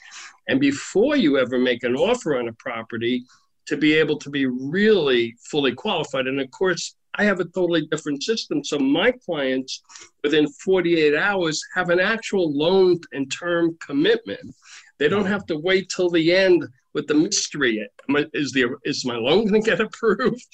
And 0.48 0.58
before 0.58 1.16
you 1.16 1.36
ever 1.36 1.58
make 1.58 1.84
an 1.84 1.94
offer 1.94 2.38
on 2.38 2.48
a 2.48 2.54
property, 2.54 3.24
to 3.66 3.76
be 3.76 3.92
able 3.92 4.18
to 4.18 4.30
be 4.30 4.46
really 4.46 5.36
fully 5.50 5.72
qualified. 5.72 6.26
And 6.26 6.40
of 6.40 6.50
course, 6.50 6.96
I 7.14 7.24
have 7.24 7.40
a 7.40 7.44
totally 7.44 7.86
different 7.86 8.22
system. 8.22 8.62
So 8.62 8.78
my 8.78 9.12
clients, 9.12 9.82
within 10.22 10.48
48 10.48 11.16
hours, 11.16 11.62
have 11.74 11.90
an 11.90 12.00
actual 12.00 12.56
loan 12.56 13.00
and 13.12 13.30
term 13.30 13.76
commitment. 13.84 14.54
They 14.98 15.08
don't 15.08 15.26
have 15.26 15.46
to 15.46 15.58
wait 15.58 15.88
till 15.94 16.10
the 16.10 16.32
end 16.32 16.66
with 16.94 17.06
the 17.06 17.14
mystery. 17.14 17.86
Is 18.34 18.52
the 18.52 18.76
is 18.84 19.04
my 19.04 19.16
loan 19.16 19.46
going 19.46 19.62
to 19.62 19.70
get 19.70 19.80
approved? 19.86 20.44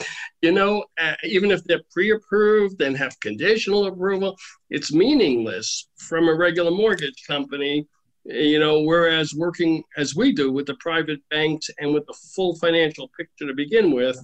You 0.43 0.53
know, 0.53 0.85
uh, 0.99 1.15
even 1.25 1.51
if 1.51 1.65
they're 1.65 1.83
pre-approved 1.93 2.81
and 2.81 2.97
have 2.97 3.19
conditional 3.21 3.87
approval, 3.87 4.37
it's 4.71 4.93
meaningless 4.93 5.89
from 5.97 6.29
a 6.29 6.35
regular 6.35 6.71
mortgage 6.71 7.25
company. 7.27 7.87
You 8.25 8.59
know, 8.59 8.81
whereas 8.81 9.35
working 9.35 9.85
as 9.97 10.17
we 10.17 10.33
do 10.33 10.51
with 10.51 10.67
the 10.67 10.75
private 10.81 11.21
banks 11.31 11.71
and 11.79 11.95
with 11.95 12.05
the 12.07 12.17
full 12.35 12.57
financial 12.57 13.09
picture 13.17 13.47
to 13.47 13.55
begin 13.55 13.93
with, 13.93 14.19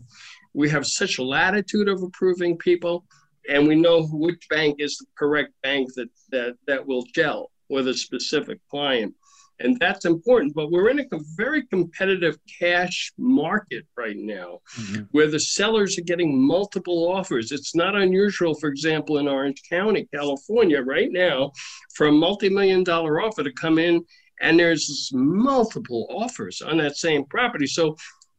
we 0.54 0.68
have 0.70 0.86
such 0.86 1.18
a 1.18 1.22
latitude 1.22 1.88
of 1.88 2.02
approving 2.02 2.58
people, 2.58 3.04
and 3.48 3.66
we 3.66 3.74
know 3.74 4.06
which 4.06 4.48
bank 4.48 4.76
is 4.78 4.96
the 4.96 5.06
correct 5.16 5.52
bank 5.62 5.90
that 5.94 6.08
that 6.30 6.54
that 6.66 6.86
will 6.86 7.04
gel 7.14 7.50
with 7.68 7.88
a 7.88 7.94
specific 7.94 8.58
client. 8.70 9.14
And 9.60 9.78
that's 9.78 10.06
important. 10.06 10.54
But 10.54 10.72
we're 10.72 10.88
in 10.88 10.98
a 10.98 11.06
very 11.36 11.64
competitive 11.66 12.36
cash 12.58 13.12
market 13.16 13.86
right 13.96 14.16
now 14.16 14.58
mm-hmm. 14.76 15.02
where 15.12 15.30
the 15.30 15.38
sellers 15.38 15.96
are 15.98 16.02
getting 16.02 16.36
multiple 16.36 17.08
offers. 17.12 17.52
It's 17.52 17.74
not 17.74 17.94
unusual, 17.94 18.54
for 18.54 18.68
example, 18.68 19.18
in 19.18 19.28
Orange 19.28 19.62
County, 19.68 20.08
California, 20.12 20.82
right 20.82 21.12
now, 21.12 21.52
for 21.94 22.08
a 22.08 22.12
multi 22.12 22.48
million 22.48 22.82
dollar 22.82 23.20
offer 23.20 23.44
to 23.44 23.52
come 23.52 23.78
in 23.78 24.04
and 24.42 24.58
there's 24.58 25.10
multiple 25.14 26.06
offers 26.10 26.60
on 26.60 26.76
that 26.78 26.96
same 26.96 27.24
property. 27.24 27.66
So 27.66 27.96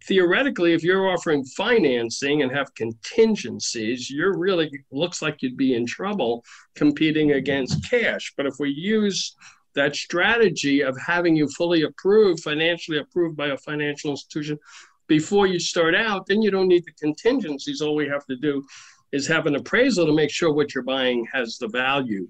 theoretically, 0.08 0.74
if 0.74 0.84
you're 0.84 1.10
offering 1.10 1.44
financing 1.46 2.42
and 2.42 2.52
have 2.52 2.74
contingencies, 2.76 4.10
you're 4.10 4.38
really 4.38 4.72
looks 4.92 5.22
like 5.22 5.42
you'd 5.42 5.58
be 5.58 5.76
in 5.76 5.86
trouble 5.86 6.44
competing 6.76 7.34
against 7.34 7.90
cash. 7.90 8.34
But 8.36 8.46
if 8.46 8.56
we 8.60 8.70
use 8.70 9.36
that 9.76 9.96
strategy 9.96 10.82
of 10.82 10.98
having 11.00 11.36
you 11.36 11.48
fully 11.50 11.84
approved, 11.84 12.44
financially 12.44 13.00
approved 13.00 13.36
by 13.36 13.48
a 13.48 13.58
financial 13.58 14.12
institution 14.12 14.60
before 15.08 15.48
you 15.48 15.60
start 15.60 15.96
out, 15.96 16.26
then 16.28 16.42
you 16.42 16.52
don't 16.52 16.68
need 16.68 16.86
the 16.86 16.94
contingencies. 16.94 17.82
All 17.82 17.96
we 17.96 18.08
have 18.08 18.26
to 18.28 18.36
do 18.36 18.64
is 19.12 19.28
have 19.28 19.48
an 19.48 19.56
appraisal 19.56 20.06
to 20.06 20.14
make 20.14 20.32
sure 20.32 20.54
what 20.54 20.74
you're 20.74 20.84
buying 20.84 21.26
has 21.34 21.58
the 21.58 21.68
value 21.68 22.28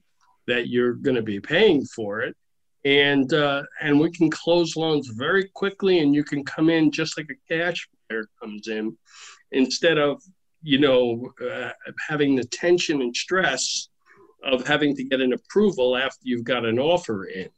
that 0.47 0.67
you're 0.67 0.93
going 0.93 1.15
to 1.15 1.21
be 1.21 1.39
paying 1.39 1.85
for 1.85 2.21
it 2.21 2.35
and 2.85 3.33
uh, 3.33 3.63
and 3.81 3.99
we 3.99 4.11
can 4.11 4.29
close 4.29 4.75
loans 4.75 5.07
very 5.15 5.49
quickly 5.53 5.99
and 5.99 6.13
you 6.13 6.23
can 6.23 6.43
come 6.43 6.69
in 6.69 6.91
just 6.91 7.17
like 7.17 7.29
a 7.29 7.53
cash 7.53 7.87
buyer 8.09 8.27
comes 8.41 8.67
in. 8.67 8.97
Instead 9.51 9.97
of 9.97 10.21
you 10.61 10.79
know 10.79 11.31
uh, 11.45 11.69
having 12.09 12.35
the 12.35 12.43
tension 12.45 13.01
and 13.01 13.15
stress 13.15 13.89
of 14.43 14.65
having 14.67 14.95
to 14.95 15.03
get 15.03 15.21
an 15.21 15.33
approval 15.33 15.95
after 15.95 16.19
you've 16.23 16.43
got 16.43 16.65
an 16.65 16.77
offer 16.77 17.25
in. 17.25 17.49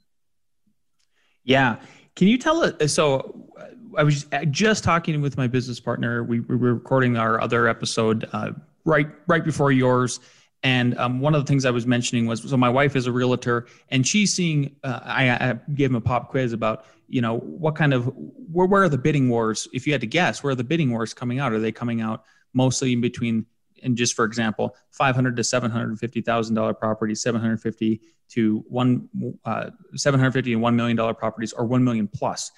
Yeah. 1.43 1.77
Can 2.15 2.27
you 2.27 2.37
tell 2.37 2.63
us 2.63 2.93
so 2.93 3.49
i 3.97 4.03
was 4.03 4.25
just 4.51 4.83
talking 4.83 5.21
with 5.21 5.37
my 5.37 5.47
business 5.47 5.79
partner. 5.79 6.23
We, 6.23 6.41
we 6.41 6.55
were 6.55 6.73
recording 6.73 7.17
our 7.17 7.41
other 7.41 7.67
episode 7.67 8.27
uh, 8.33 8.51
right 8.83 9.07
right 9.27 9.43
before 9.43 9.71
yours 9.71 10.19
and 10.65 10.97
um, 10.97 11.19
one 11.19 11.35
of 11.35 11.45
the 11.45 11.47
things 11.47 11.63
I 11.63 11.69
was 11.69 11.85
mentioning 11.85 12.25
was 12.25 12.41
so 12.41 12.57
my 12.57 12.69
wife 12.69 12.95
is 12.95 13.05
a 13.05 13.11
realtor, 13.11 13.67
and 13.89 14.05
she's 14.05 14.33
seeing. 14.33 14.75
Uh, 14.83 14.99
I, 15.03 15.29
I, 15.29 15.59
gave 15.75 15.91
him 15.91 15.95
a 15.95 16.01
pop 16.01 16.29
quiz 16.29 16.53
about 16.53 16.85
you 17.07 17.21
know 17.21 17.37
what 17.37 17.75
kind 17.75 17.93
of 17.93 18.11
where 18.51 18.65
where 18.65 18.81
are 18.81 18.89
the 18.89 18.97
bidding 18.97 19.29
wars? 19.29 19.67
If 19.73 19.85
you 19.85 19.93
had 19.93 20.01
to 20.01 20.07
guess, 20.07 20.41
where 20.41 20.53
are 20.53 20.55
the 20.55 20.63
bidding 20.63 20.89
wars 20.89 21.13
coming 21.13 21.37
out? 21.37 21.53
Are 21.53 21.59
they 21.59 21.71
coming 21.71 22.01
out 22.01 22.23
mostly 22.53 22.93
in 22.93 22.99
between? 22.99 23.45
And 23.83 23.95
just 23.95 24.15
for 24.15 24.25
example, 24.25 24.75
five 24.89 25.13
hundred 25.13 25.35
to 25.35 25.43
seven 25.43 25.69
hundred 25.69 25.99
fifty 25.99 26.21
thousand 26.21 26.55
dollar 26.55 26.73
properties, 26.73 27.21
seven 27.21 27.39
hundred 27.39 27.61
fifty 27.61 28.01
to 28.29 28.65
one 28.67 29.07
uh, 29.45 29.69
seven 29.93 30.19
hundred 30.19 30.31
fifty 30.31 30.53
and 30.53 30.63
one 30.63 30.75
million 30.75 30.97
dollar 30.97 31.13
properties, 31.13 31.53
or 31.53 31.65
one 31.65 31.83
million 31.83 32.07
plus, 32.07 32.51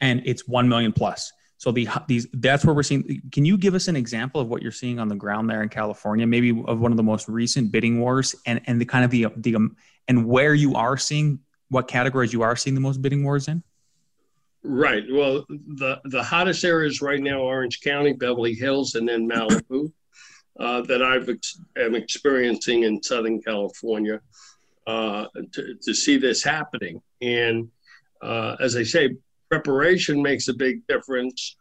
and 0.00 0.22
it's 0.24 0.48
one 0.48 0.70
million 0.70 0.90
plus. 0.90 1.34
So 1.62 1.70
the 1.70 1.88
these 2.08 2.26
that's 2.32 2.64
where 2.64 2.74
we're 2.74 2.82
seeing. 2.82 3.22
Can 3.30 3.44
you 3.44 3.56
give 3.56 3.74
us 3.74 3.86
an 3.86 3.94
example 3.94 4.40
of 4.40 4.48
what 4.48 4.62
you're 4.62 4.72
seeing 4.72 4.98
on 4.98 5.06
the 5.06 5.14
ground 5.14 5.48
there 5.48 5.62
in 5.62 5.68
California, 5.68 6.26
maybe 6.26 6.50
of 6.50 6.80
one 6.80 6.90
of 6.90 6.96
the 6.96 7.04
most 7.04 7.28
recent 7.28 7.70
bidding 7.70 8.00
wars, 8.00 8.34
and 8.46 8.60
and 8.66 8.80
the 8.80 8.84
kind 8.84 9.04
of 9.04 9.12
the 9.12 9.28
the 9.36 9.54
um, 9.54 9.76
and 10.08 10.26
where 10.26 10.54
you 10.54 10.74
are 10.74 10.96
seeing 10.96 11.38
what 11.68 11.86
categories 11.86 12.32
you 12.32 12.42
are 12.42 12.56
seeing 12.56 12.74
the 12.74 12.80
most 12.80 13.00
bidding 13.00 13.22
wars 13.22 13.46
in? 13.46 13.62
Right. 14.64 15.04
Well, 15.08 15.44
the 15.48 16.00
the 16.06 16.24
hottest 16.24 16.64
areas 16.64 17.00
right 17.00 17.20
now: 17.20 17.38
Orange 17.38 17.80
County, 17.80 18.12
Beverly 18.12 18.54
Hills, 18.54 18.96
and 18.96 19.08
then 19.08 19.28
Malibu. 19.28 19.92
uh, 20.58 20.82
that 20.82 21.02
I've 21.02 21.28
ex- 21.28 21.60
am 21.76 21.94
experiencing 21.94 22.84
in 22.84 23.02
Southern 23.02 23.40
California 23.40 24.20
uh, 24.86 25.26
to, 25.52 25.74
to 25.82 25.94
see 25.94 26.18
this 26.18 26.42
happening. 26.42 27.00
And 27.20 27.68
uh, 28.20 28.56
as 28.60 28.76
I 28.76 28.82
say, 28.82 29.16
preparation 29.52 30.22
makes 30.22 30.48
a 30.48 30.54
big 30.54 30.86
difference, 30.86 31.56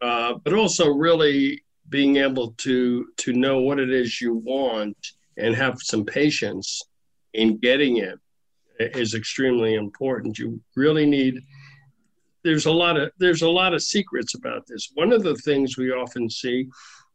uh, 0.00 0.32
but 0.44 0.54
also 0.54 0.88
really 0.88 1.62
being 1.90 2.16
able 2.16 2.52
to 2.52 3.06
to 3.18 3.34
know 3.34 3.60
what 3.60 3.78
it 3.78 3.90
is 3.90 4.18
you 4.18 4.32
want 4.46 4.96
and 5.36 5.54
have 5.54 5.76
some 5.82 6.06
patience 6.06 6.82
in 7.34 7.58
getting 7.58 7.98
it 7.98 8.18
is 8.78 9.12
extremely 9.12 9.74
important. 9.74 10.38
You 10.38 10.58
really 10.74 11.04
need 11.04 11.34
there's 12.44 12.64
a 12.64 12.72
lot 12.72 12.96
of 12.96 13.10
there's 13.18 13.42
a 13.42 13.56
lot 13.60 13.74
of 13.74 13.82
secrets 13.82 14.34
about 14.34 14.66
this. 14.66 14.90
One 14.94 15.12
of 15.12 15.22
the 15.22 15.36
things 15.36 15.76
we 15.76 15.90
often 15.92 16.30
see 16.30 16.66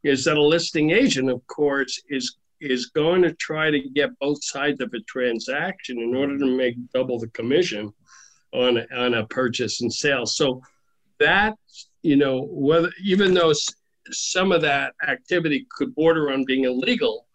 is 0.04 0.24
that 0.24 0.36
a 0.36 0.42
listing 0.54 0.90
agent, 0.90 1.28
of 1.28 1.44
course, 1.48 2.00
is 2.08 2.36
is 2.60 2.86
going 3.02 3.22
to 3.22 3.32
try 3.48 3.68
to 3.72 3.80
get 3.80 4.16
both 4.20 4.44
sides 4.44 4.80
of 4.80 4.92
a 4.94 5.00
transaction 5.14 5.98
in 5.98 6.14
order 6.14 6.38
to 6.38 6.56
make 6.56 6.76
double 6.94 7.18
the 7.18 7.34
commission 7.38 7.92
on 8.52 8.78
on 8.94 9.14
a 9.14 9.26
purchase 9.26 9.80
and 9.80 9.92
sale. 9.92 10.26
So 10.26 10.62
that 11.20 11.56
you 12.02 12.16
know 12.16 12.48
whether 12.50 12.90
even 13.02 13.34
though 13.34 13.52
some 14.10 14.52
of 14.52 14.62
that 14.62 14.94
activity 15.06 15.66
could 15.70 15.94
border 15.94 16.32
on 16.32 16.44
being 16.44 16.64
illegal 16.64 17.26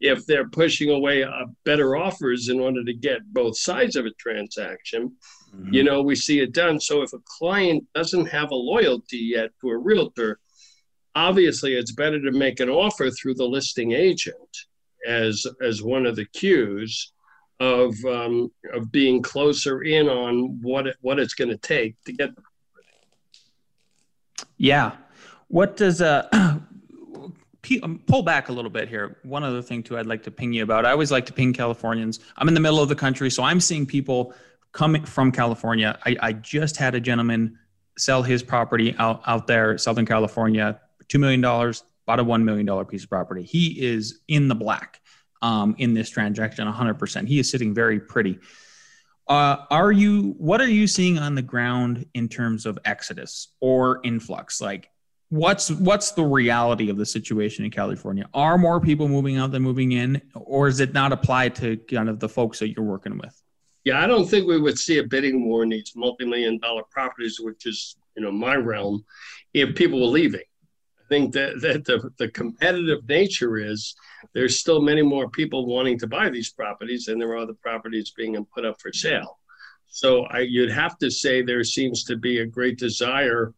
if 0.00 0.26
they're 0.26 0.48
pushing 0.48 0.90
away 0.90 1.22
uh, 1.22 1.46
better 1.64 1.96
offers 1.96 2.48
in 2.48 2.58
order 2.58 2.82
to 2.84 2.94
get 2.94 3.20
both 3.32 3.56
sides 3.56 3.96
of 3.96 4.06
a 4.06 4.10
transaction 4.12 5.12
mm-hmm. 5.54 5.74
you 5.74 5.82
know 5.82 6.02
we 6.02 6.14
see 6.14 6.40
it 6.40 6.52
done 6.52 6.80
so 6.80 7.02
if 7.02 7.12
a 7.12 7.18
client 7.38 7.84
doesn't 7.94 8.26
have 8.26 8.50
a 8.50 8.54
loyalty 8.54 9.18
yet 9.18 9.50
to 9.60 9.68
a 9.68 9.76
realtor 9.76 10.38
obviously 11.14 11.74
it's 11.74 11.92
better 11.92 12.20
to 12.20 12.32
make 12.32 12.60
an 12.60 12.70
offer 12.70 13.10
through 13.10 13.34
the 13.34 13.44
listing 13.44 13.92
agent 13.92 14.36
as 15.06 15.44
as 15.60 15.82
one 15.82 16.06
of 16.06 16.16
the 16.16 16.26
cues 16.26 17.12
of 17.62 17.94
um, 18.04 18.50
of 18.72 18.90
being 18.90 19.22
closer 19.22 19.82
in 19.82 20.08
on 20.08 20.60
what 20.60 20.88
it, 20.88 20.96
what 21.00 21.20
it's 21.20 21.32
going 21.32 21.48
to 21.48 21.56
take 21.56 21.94
to 22.04 22.12
get 22.12 22.30
yeah 24.56 24.92
what 25.46 25.76
does 25.76 26.02
uh 26.02 26.28
um, 27.82 28.00
pull 28.06 28.22
back 28.22 28.48
a 28.48 28.52
little 28.52 28.70
bit 28.70 28.88
here. 28.88 29.18
One 29.22 29.44
other 29.44 29.62
thing 29.62 29.84
too, 29.84 29.96
I'd 29.96 30.06
like 30.06 30.24
to 30.24 30.30
ping 30.30 30.52
you 30.52 30.64
about. 30.64 30.84
I 30.84 30.90
always 30.90 31.12
like 31.12 31.24
to 31.26 31.32
ping 31.32 31.52
Californians. 31.52 32.18
I'm 32.36 32.48
in 32.48 32.54
the 32.54 32.60
middle 32.60 32.80
of 32.80 32.88
the 32.88 32.96
country, 32.96 33.30
so 33.30 33.44
I'm 33.44 33.60
seeing 33.60 33.86
people 33.86 34.34
coming 34.72 35.04
from 35.04 35.30
California. 35.30 35.96
I, 36.04 36.16
I 36.20 36.32
just 36.32 36.76
had 36.76 36.96
a 36.96 37.00
gentleman 37.00 37.56
sell 37.96 38.22
his 38.22 38.42
property 38.42 38.96
out 38.98 39.22
out 39.26 39.46
there, 39.46 39.78
Southern 39.78 40.06
California, 40.06 40.80
two 41.08 41.20
million 41.20 41.40
dollars, 41.40 41.84
bought 42.06 42.18
a 42.18 42.24
one 42.24 42.44
million 42.44 42.66
dollar 42.66 42.84
piece 42.84 43.04
of 43.04 43.10
property. 43.10 43.44
He 43.44 43.80
is 43.80 44.20
in 44.26 44.48
the 44.48 44.56
black 44.56 45.00
um, 45.42 45.74
in 45.78 45.92
this 45.94 46.08
transaction, 46.08 46.64
100. 46.64 46.94
percent 46.94 47.28
He 47.28 47.38
is 47.38 47.50
sitting 47.50 47.74
very 47.74 48.00
pretty. 48.00 48.38
Uh, 49.28 49.64
are 49.70 49.92
you? 49.92 50.34
What 50.38 50.60
are 50.60 50.68
you 50.68 50.86
seeing 50.86 51.18
on 51.18 51.34
the 51.34 51.42
ground 51.42 52.06
in 52.14 52.28
terms 52.28 52.66
of 52.66 52.78
exodus 52.84 53.48
or 53.60 54.00
influx? 54.02 54.60
Like 54.60 54.88
what's 55.32 55.70
what's 55.70 56.12
the 56.12 56.22
reality 56.22 56.90
of 56.90 56.98
the 56.98 57.06
situation 57.06 57.64
in 57.64 57.70
California? 57.70 58.28
Are 58.34 58.58
more 58.58 58.80
people 58.80 59.08
moving 59.08 59.38
out 59.38 59.50
than 59.50 59.62
moving 59.62 59.92
in, 59.92 60.20
or 60.34 60.68
is 60.68 60.78
it 60.80 60.92
not 60.92 61.10
applied 61.10 61.54
to 61.56 61.78
kind 61.78 62.10
of 62.10 62.20
the 62.20 62.28
folks 62.28 62.58
that 62.58 62.68
you're 62.68 62.84
working 62.84 63.16
with? 63.16 63.42
Yeah, 63.84 64.00
I 64.00 64.06
don't 64.06 64.28
think 64.28 64.46
we 64.46 64.60
would 64.60 64.78
see 64.78 64.98
a 64.98 65.04
bidding 65.04 65.48
war 65.48 65.62
in 65.62 65.70
these 65.70 65.92
multi-million 65.96 66.58
dollar 66.58 66.82
properties, 66.90 67.40
which 67.40 67.64
is 67.64 67.96
you 68.14 68.22
know 68.22 68.30
my 68.30 68.56
realm, 68.56 69.04
if 69.54 69.74
people 69.74 70.00
were 70.00 70.06
leaving. 70.08 70.42
I 71.12 71.14
think 71.14 71.34
that, 71.34 71.60
that 71.60 71.84
the, 71.84 72.10
the 72.16 72.28
competitive 72.28 73.06
nature 73.06 73.58
is 73.58 73.94
there's 74.32 74.58
still 74.58 74.80
many 74.80 75.02
more 75.02 75.28
people 75.28 75.66
wanting 75.66 75.98
to 75.98 76.06
buy 76.06 76.30
these 76.30 76.50
properties 76.50 77.04
than 77.04 77.18
there 77.18 77.36
are 77.36 77.44
the 77.44 77.52
properties 77.52 78.12
being 78.16 78.42
put 78.54 78.64
up 78.64 78.80
for 78.80 78.90
sale. 78.94 79.38
So 79.88 80.22
I, 80.24 80.38
you'd 80.38 80.70
have 80.70 80.96
to 81.00 81.10
say 81.10 81.42
there 81.42 81.64
seems 81.64 82.04
to 82.04 82.16
be 82.16 82.38
a 82.38 82.46
great 82.46 82.78
desire 82.78 83.52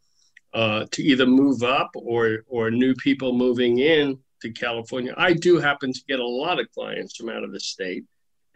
uh, 0.52 0.86
to 0.90 1.02
either 1.04 1.26
move 1.26 1.62
up 1.62 1.92
or 1.94 2.44
or 2.48 2.72
new 2.72 2.92
people 2.94 3.32
moving 3.32 3.78
in 3.78 4.18
to 4.42 4.50
California. 4.50 5.14
I 5.16 5.32
do 5.32 5.60
happen 5.60 5.92
to 5.92 6.00
get 6.08 6.18
a 6.18 6.26
lot 6.26 6.58
of 6.58 6.66
clients 6.72 7.14
from 7.16 7.28
out 7.28 7.44
of 7.44 7.52
the 7.52 7.60
state. 7.60 8.04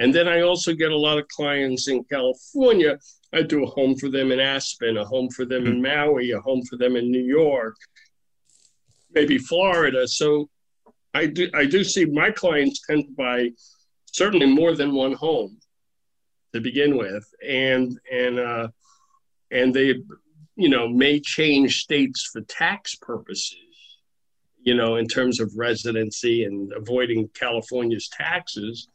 And 0.01 0.13
then 0.13 0.27
I 0.27 0.41
also 0.41 0.75
get 0.75 0.91
a 0.91 0.97
lot 0.97 1.19
of 1.19 1.29
clients 1.29 1.87
in 1.87 2.03
California. 2.05 2.99
I 3.33 3.43
do 3.43 3.63
a 3.63 3.67
home 3.67 3.95
for 3.97 4.09
them 4.09 4.33
in 4.33 4.41
Aspen, 4.41 4.97
a 4.97 5.05
home 5.05 5.29
for 5.31 5.45
them 5.45 5.67
in 5.67 5.83
mm-hmm. 5.83 6.07
Maui, 6.11 6.33
a 6.33 6.41
home 6.41 6.63
for 6.63 6.77
them 6.77 6.97
in 6.97 7.11
New 7.11 7.25
York, 7.25 7.77
maybe 9.13 9.39
Florida. 9.39 10.07
So 10.07 10.49
I 11.15 11.27
do 11.27 11.51
I 11.55 11.67
do 11.67 11.85
see 11.85 12.05
my 12.05 12.31
clients 12.31 12.81
tend 12.87 13.05
to 13.05 13.13
buy 13.13 13.51
certainly 14.07 14.47
more 14.47 14.75
than 14.75 14.95
one 14.95 15.13
home 15.13 15.59
to 16.55 16.61
begin 16.61 16.97
with, 16.97 17.25
and 17.47 17.99
and 18.11 18.39
uh, 18.39 18.69
and 19.51 19.75
they 19.75 19.97
you 20.59 20.69
know, 20.69 20.89
may 20.89 21.21
change 21.21 21.79
states 21.79 22.29
for 22.33 22.41
tax 22.43 22.97
purposes, 22.97 23.57
you 24.61 24.75
know, 24.75 24.97
in 24.97 25.07
terms 25.07 25.39
of 25.39 25.53
residency 25.57 26.45
and 26.45 26.73
avoiding 26.73 27.29
California's 27.29 28.09
taxes, 28.09 28.89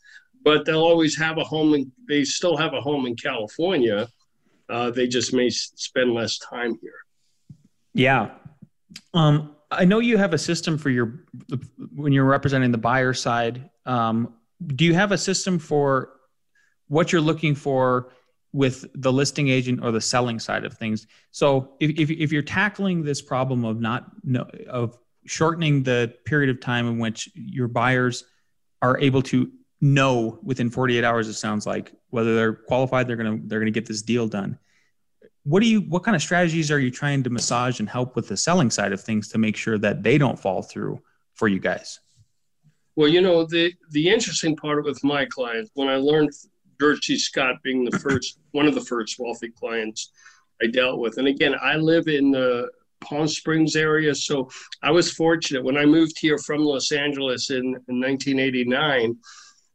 but 0.44 0.66
they'll 0.66 0.84
always 0.84 1.18
have 1.18 1.38
a 1.38 1.44
home 1.44 1.74
and 1.74 1.90
they 2.10 2.26
still 2.26 2.58
have 2.58 2.74
a 2.74 2.82
home 2.82 3.06
in 3.06 3.16
California. 3.16 4.10
Uh, 4.70 4.92
they 4.92 5.08
just 5.08 5.34
may 5.34 5.50
spend 5.50 6.14
less 6.14 6.38
time 6.38 6.78
here. 6.82 7.00
Yeah. 7.94 8.32
Um, 9.14 9.53
I 9.78 9.86
know 9.86 10.00
you 10.00 10.18
have 10.18 10.34
a 10.34 10.38
system 10.38 10.78
for 10.78 10.90
your 10.90 11.26
when 11.96 12.14
you're 12.14 12.26
representing 12.26 12.72
the 12.72 12.78
buyer 12.78 13.14
side. 13.14 13.70
Um, 13.86 14.34
do 14.76 14.86
you 14.86 14.94
have 14.94 15.12
a 15.12 15.18
system 15.18 15.60
for 15.60 16.14
what 16.88 17.12
you're 17.12 17.22
looking 17.22 17.56
for 17.56 18.12
with 18.54 18.86
the 18.94 19.12
listing 19.12 19.50
agent 19.50 19.84
or 19.84 19.92
the 19.92 20.00
selling 20.00 20.40
side 20.40 20.64
of 20.64 20.76
things. 20.76 21.08
So 21.32 21.74
if, 21.80 22.00
if, 22.00 22.12
if 22.12 22.32
you're 22.32 22.44
tackling 22.44 23.04
this 23.04 23.22
problem 23.22 23.66
of 23.66 23.82
not 23.82 24.12
no, 24.24 24.48
of 24.70 24.98
shortening 25.26 25.82
the 25.82 26.14
period 26.26 26.52
of 26.52 26.62
time 26.62 26.88
in 26.88 27.00
which 27.00 27.30
your 27.34 27.68
buyers 27.68 28.24
are 28.82 29.00
able 29.00 29.24
to 29.24 29.52
know 29.82 30.40
within 30.44 30.70
48 30.70 31.04
hours, 31.04 31.28
it 31.28 31.34
sounds 31.34 31.66
like 31.66 31.94
whether 32.12 32.36
they're 32.36 32.54
qualified, 32.54 33.08
they're 33.08 33.16
gonna 33.16 33.40
they're 33.46 33.60
gonna 33.60 33.72
get 33.72 33.88
this 33.88 34.04
deal 34.04 34.28
done. 34.28 34.60
What 35.46 35.62
do 35.62 35.68
you 35.68 35.82
what 35.82 36.04
kind 36.04 36.16
of 36.16 36.22
strategies 36.22 36.72
are 36.72 36.80
you 36.80 36.92
trying 36.92 37.24
to 37.24 37.30
massage 37.30 37.80
and 37.80 37.90
help 37.90 38.16
with 38.16 38.28
the 38.28 38.38
selling 38.38 38.70
side 38.70 38.94
of 38.94 39.02
things 39.02 39.28
to 39.30 39.38
make 39.38 39.58
sure 39.58 39.78
that 39.78 40.04
they 40.04 40.18
don't 40.18 40.40
fall 40.40 40.62
through 40.62 41.02
for 41.34 41.48
you 41.48 41.60
guys? 41.60 42.00
Well, 42.96 43.10
you 43.10 43.22
know, 43.22 43.46
the 43.46 43.74
the 43.92 44.10
interesting 44.10 44.56
part 44.56 44.84
with 44.86 45.04
my 45.04 45.26
clients, 45.26 45.72
when 45.74 45.90
I 45.90 45.96
learned 45.96 46.32
George 46.80 47.06
C. 47.06 47.18
Scott 47.18 47.56
being 47.64 47.86
the 47.86 47.98
first, 48.00 48.40
one 48.52 48.68
of 48.68 48.76
the 48.76 48.82
first 48.82 49.18
wealthy 49.20 49.50
clients 49.50 50.12
I 50.62 50.68
dealt 50.68 51.00
with. 51.00 51.18
And 51.18 51.28
again, 51.28 51.56
I 51.62 51.76
live 51.76 52.08
in 52.08 52.32
the 52.32 52.70
Palm 53.02 53.28
Springs 53.28 53.76
area, 53.76 54.14
so 54.16 54.50
I 54.82 54.92
was 54.92 55.12
fortunate 55.12 55.64
when 55.64 55.78
I 55.78 55.86
moved 55.86 56.18
here 56.20 56.38
from 56.38 56.62
Los 56.62 56.92
Angeles 56.92 57.50
in, 57.50 57.66
in 57.88 58.00
1989. 58.00 59.18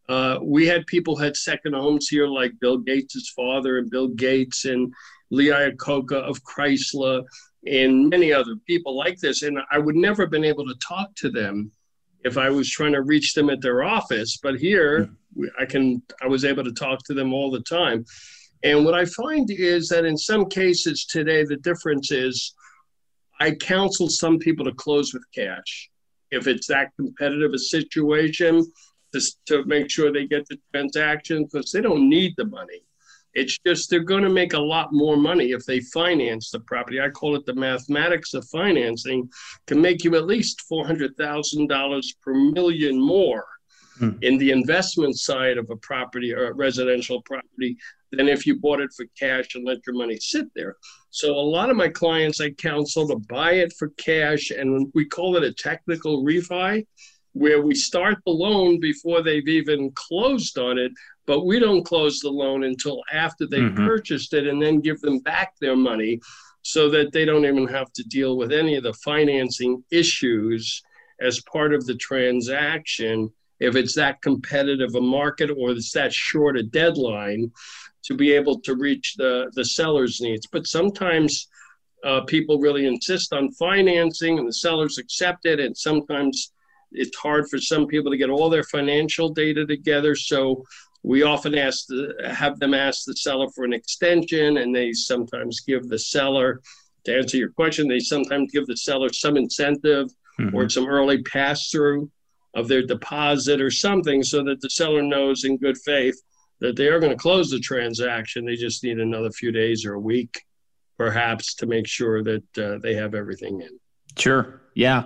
Uh, 0.09 0.39
we 0.43 0.67
had 0.67 0.87
people 0.87 1.17
had 1.17 1.37
second 1.37 1.75
homes 1.75 2.09
here, 2.09 2.27
like 2.27 2.59
Bill 2.61 2.79
Gates' 2.79 3.33
father 3.37 3.79
and 3.79 3.91
Bill 3.91 4.09
Gates 4.09 4.65
and 4.65 4.93
Lee 5.31 5.49
Iacocca 5.49 6.17
of 6.17 6.43
Chrysler 6.45 7.25
and 7.67 8.09
many 8.09 8.33
other 8.33 8.57
people 8.67 8.97
like 8.97 9.19
this. 9.19 9.43
And 9.43 9.59
I 9.71 9.79
would 9.79 9.97
never 9.97 10.23
have 10.23 10.31
been 10.31 10.45
able 10.45 10.67
to 10.67 10.75
talk 10.77 11.15
to 11.17 11.31
them 11.31 11.71
if 12.25 12.37
I 12.39 12.51
was 12.51 12.71
trying 12.71 12.93
to 12.93 13.03
reach 13.03 13.35
them 13.35 13.51
at 13.51 13.61
their 13.61 13.83
office. 13.83 14.39
But 14.43 14.57
here, 14.57 15.11
hmm. 15.35 15.45
I 15.59 15.65
can 15.65 16.03
I 16.23 16.27
was 16.27 16.45
able 16.45 16.65
to 16.65 16.73
talk 16.73 17.01
to 17.05 17.15
them 17.15 17.33
all 17.33 17.51
the 17.51 17.63
time. 17.63 18.05
And 18.65 18.85
what 18.85 18.95
I 18.95 19.05
find 19.05 19.49
is 19.51 19.89
that 19.89 20.05
in 20.05 20.17
some 20.17 20.47
cases 20.47 21.05
today, 21.05 21.45
the 21.45 21.57
difference 21.57 22.11
is 22.11 22.55
I 23.41 23.53
counsel 23.53 24.09
some 24.09 24.39
people 24.39 24.65
to 24.65 24.73
close 24.73 25.15
with 25.15 25.23
cash. 25.33 25.91
If 26.31 26.47
it's 26.47 26.67
that 26.67 26.91
competitive 26.97 27.55
a 27.55 27.59
situation, 27.59 28.67
just 29.15 29.39
to 29.47 29.65
make 29.65 29.91
sure 29.91 30.13
they 30.13 30.27
get 30.27 30.47
the 30.49 30.59
transaction 30.73 31.45
because 31.45 31.71
they 31.71 31.81
don't 31.81 32.09
need 32.09 32.35
the 32.37 32.45
money. 32.45 32.83
It's 33.35 33.59
just 33.67 33.91
they're 33.91 34.01
going 34.01 34.23
to 34.23 34.31
make 34.31 34.55
a 34.55 34.59
lot 34.59 34.93
more 34.93 35.17
money 35.17 35.53
if 35.53 35.65
they 35.65 35.81
finance 35.81 36.51
the 36.51 36.61
property. 36.61 37.01
I 37.01 37.11
call 37.11 37.37
it 37.37 37.47
the 37.47 37.55
mathematics 37.55 38.35
of 38.35 38.49
financing 38.49 39.29
can 39.67 39.81
make 39.81 40.05
you 40.05 40.17
at 40.17 40.27
least 40.27 40.63
$400,000 40.71 42.03
per 42.23 42.35
million 42.35 43.01
more 43.01 43.47
hmm. 43.99 44.11
in 44.23 44.39
the 44.39 44.51
investment 44.51 45.19
side 45.19 45.59
of 45.59 45.69
a 45.71 45.77
property 45.77 46.33
or 46.33 46.49
a 46.49 46.55
residential 46.55 47.23
property 47.23 47.77
than 48.13 48.29
if 48.29 48.47
you 48.47 48.59
bought 48.59 48.81
it 48.81 48.91
for 48.97 49.05
cash 49.19 49.55
and 49.55 49.65
let 49.65 49.79
your 49.87 49.95
money 49.95 50.19
sit 50.19 50.47
there. 50.55 50.77
So 51.11 51.35
a 51.35 51.41
lot 51.41 51.71
of 51.71 51.77
my 51.77 51.89
clients 51.89 52.41
I 52.41 52.51
counsel 52.51 53.07
to 53.09 53.17
buy 53.29 53.53
it 53.53 53.73
for 53.79 53.91
cash 53.99 54.51
and 54.51 54.91
we 54.95 55.05
call 55.05 55.37
it 55.37 55.45
a 55.45 55.53
technical 55.53 56.25
refi 56.25 56.87
where 57.33 57.63
we 57.63 57.75
start 57.75 58.19
the 58.25 58.33
loan 58.33 58.81
before 58.81 59.23
they've 59.23 59.49
even 59.49 59.93
closed 59.95 60.59
on 60.59 60.79
it, 60.79 60.93
but 61.29 61.45
we 61.45 61.61
don't 61.61 61.85
close 61.85 62.21
the 62.21 62.31
loan 62.31 62.65
until 62.65 63.03
after 63.13 63.47
they've 63.47 63.61
mm-hmm. 63.61 63.87
purchased 63.87 64.33
it 64.33 64.47
and 64.47 64.61
then 64.61 64.81
give 64.81 64.99
them 65.03 65.19
back 65.19 65.53
their 65.61 65.77
money 65.77 66.19
so 66.63 66.89
that 66.89 67.13
they 67.13 67.27
don't 67.27 67.45
even 67.45 67.69
have 67.69 67.93
to 67.93 68.03
deal 68.05 68.39
with 68.39 68.51
any 68.51 68.77
of 68.77 68.83
the 68.83 68.95
financing 68.95 69.85
issues 69.91 70.83
as 71.21 71.43
part 71.43 71.75
of 71.75 71.85
the 71.85 71.95
transaction 71.97 73.31
if 73.61 73.77
it's 73.77 73.95
that 73.95 74.23
competitive 74.23 74.95
a 74.95 75.01
market 75.01 75.51
or 75.51 75.73
it's 75.73 75.93
that 75.93 76.13
short 76.13 76.57
a 76.57 76.63
deadline 76.63 77.53
to 78.05 78.15
be 78.15 78.33
able 78.33 78.59
to 78.61 78.75
reach 78.77 79.15
the, 79.17 79.51
the 79.55 79.65
seller's 79.65 80.23
needs. 80.23 80.47
But 80.47 80.67
sometimes 80.67 81.49
uh, 82.05 82.23
people 82.23 82.59
really 82.59 82.87
insist 82.87 83.35
on 83.35 83.53
financing 83.53 84.39
and 84.39 84.49
the 84.49 84.53
sellers 84.53 84.97
accept 84.97 85.45
it. 85.45 85.61
And 85.61 85.77
sometimes 85.77 86.53
it's 86.93 87.17
hard 87.19 87.49
for 87.51 87.59
some 87.59 87.87
people 87.87 88.11
to 88.11 88.17
get 88.17 88.31
all 88.31 88.49
their 88.49 88.63
financial 88.63 89.29
data 89.29 89.67
together. 89.67 90.15
So 90.15 90.65
we 91.03 91.23
often 91.23 91.57
ask 91.57 91.87
the, 91.87 92.15
have 92.29 92.59
them 92.59 92.75
ask 92.75 93.05
the 93.07 93.15
seller 93.15 93.49
for 93.55 93.65
an 93.65 93.73
extension, 93.73 94.59
and 94.59 94.75
they 94.75 94.93
sometimes 94.93 95.61
give 95.61 95.89
the 95.89 95.99
seller, 95.99 96.61
to 97.05 97.17
answer 97.17 97.37
your 97.37 97.51
question, 97.51 97.89
they 97.89 98.01
sometimes 98.01 98.51
give 98.53 98.67
the 98.67 98.77
seller 98.77 99.13
some 99.13 99.37
incentive 99.37 100.09
mm-hmm. 100.39 100.55
or 100.55 100.69
some 100.69 100.87
early 100.87 101.23
pass 101.23 101.71
through 101.71 102.11
of 102.55 102.69
their 102.69 102.83
deposit 102.83 103.61
or 103.61 103.71
something 103.71 104.23
so 104.23 104.43
that 104.43 104.61
the 104.61 104.71
seller 104.71 105.03
knows 105.03 105.45
in 105.45 105.57
good 105.57 105.79
faith 105.79 106.21
that 106.61 106.77
they 106.77 106.89
are 106.89 106.99
going 106.99 107.13
to 107.13 107.17
close 107.17 107.51
the 107.51 107.61
transaction. 107.61 108.45
They 108.45 108.57
just 108.57 108.83
need 108.83 108.99
another 108.99 109.31
few 109.31 109.53
days 109.53 109.85
or 109.85 109.95
a 109.95 110.01
week, 110.01 110.45
perhaps, 110.97 111.55
to 111.57 111.67
make 111.67 111.87
sure 111.87 112.25
that 112.25 112.59
uh, 112.59 112.79
they 112.83 112.95
have 112.95 113.15
everything 113.15 113.61
in. 113.61 113.79
Sure. 114.17 114.61
Yeah. 114.75 115.05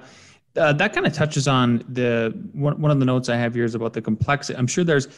Uh, 0.56 0.72
that 0.72 0.92
kind 0.92 1.06
of 1.06 1.12
touches 1.12 1.48
on 1.48 1.84
the 1.88 2.32
one, 2.52 2.80
one 2.80 2.90
of 2.90 2.98
the 2.98 3.04
notes 3.04 3.28
I 3.28 3.36
have 3.36 3.54
here 3.54 3.64
is 3.64 3.74
about 3.74 3.92
the 3.92 4.02
complexity. 4.02 4.58
I'm 4.58 4.66
sure 4.66 4.84
there's 4.84 5.08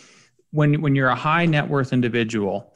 when 0.54 0.80
when 0.80 0.94
you're 0.94 1.08
a 1.08 1.16
high 1.16 1.46
net 1.46 1.68
worth 1.68 1.92
individual, 1.92 2.74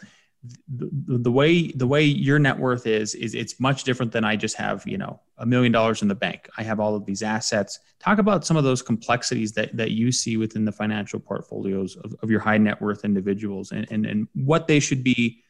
the, 0.68 1.18
the 1.18 1.30
way 1.30 1.68
the 1.68 1.86
way 1.86 2.02
your 2.02 2.38
net 2.40 2.58
worth 2.58 2.86
is 2.86 3.14
is 3.14 3.34
it's 3.34 3.60
much 3.60 3.84
different 3.84 4.10
than 4.10 4.24
I 4.24 4.34
just 4.34 4.56
have 4.56 4.84
you 4.86 4.98
know 4.98 5.20
a 5.38 5.46
million 5.46 5.70
dollars 5.70 6.02
in 6.02 6.08
the 6.08 6.14
bank. 6.14 6.48
I 6.58 6.64
have 6.64 6.80
all 6.80 6.96
of 6.96 7.06
these 7.06 7.22
assets. 7.22 7.78
Talk 8.00 8.18
about 8.18 8.44
some 8.44 8.56
of 8.56 8.64
those 8.64 8.82
complexities 8.82 9.52
that 9.52 9.76
that 9.76 9.92
you 9.92 10.10
see 10.10 10.36
within 10.36 10.64
the 10.64 10.72
financial 10.72 11.20
portfolios 11.20 11.96
of, 11.96 12.14
of 12.20 12.30
your 12.30 12.40
high 12.40 12.58
net 12.58 12.82
worth 12.82 13.04
individuals 13.04 13.70
and, 13.70 13.86
and 13.90 14.06
and 14.06 14.26
what 14.34 14.66
they 14.66 14.80
should 14.80 15.04
be 15.04 15.44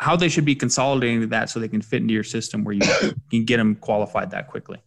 how 0.00 0.16
they 0.16 0.28
should 0.28 0.44
be 0.44 0.54
consolidating 0.54 1.28
that 1.28 1.50
so 1.50 1.60
they 1.60 1.68
can 1.68 1.82
fit 1.82 2.02
into 2.02 2.14
your 2.14 2.24
system 2.24 2.64
where 2.64 2.74
you 2.74 2.82
can 3.30 3.44
get 3.44 3.56
them 3.56 3.76
qualified 3.76 4.30
that 4.32 4.48
quickly. 4.48 4.78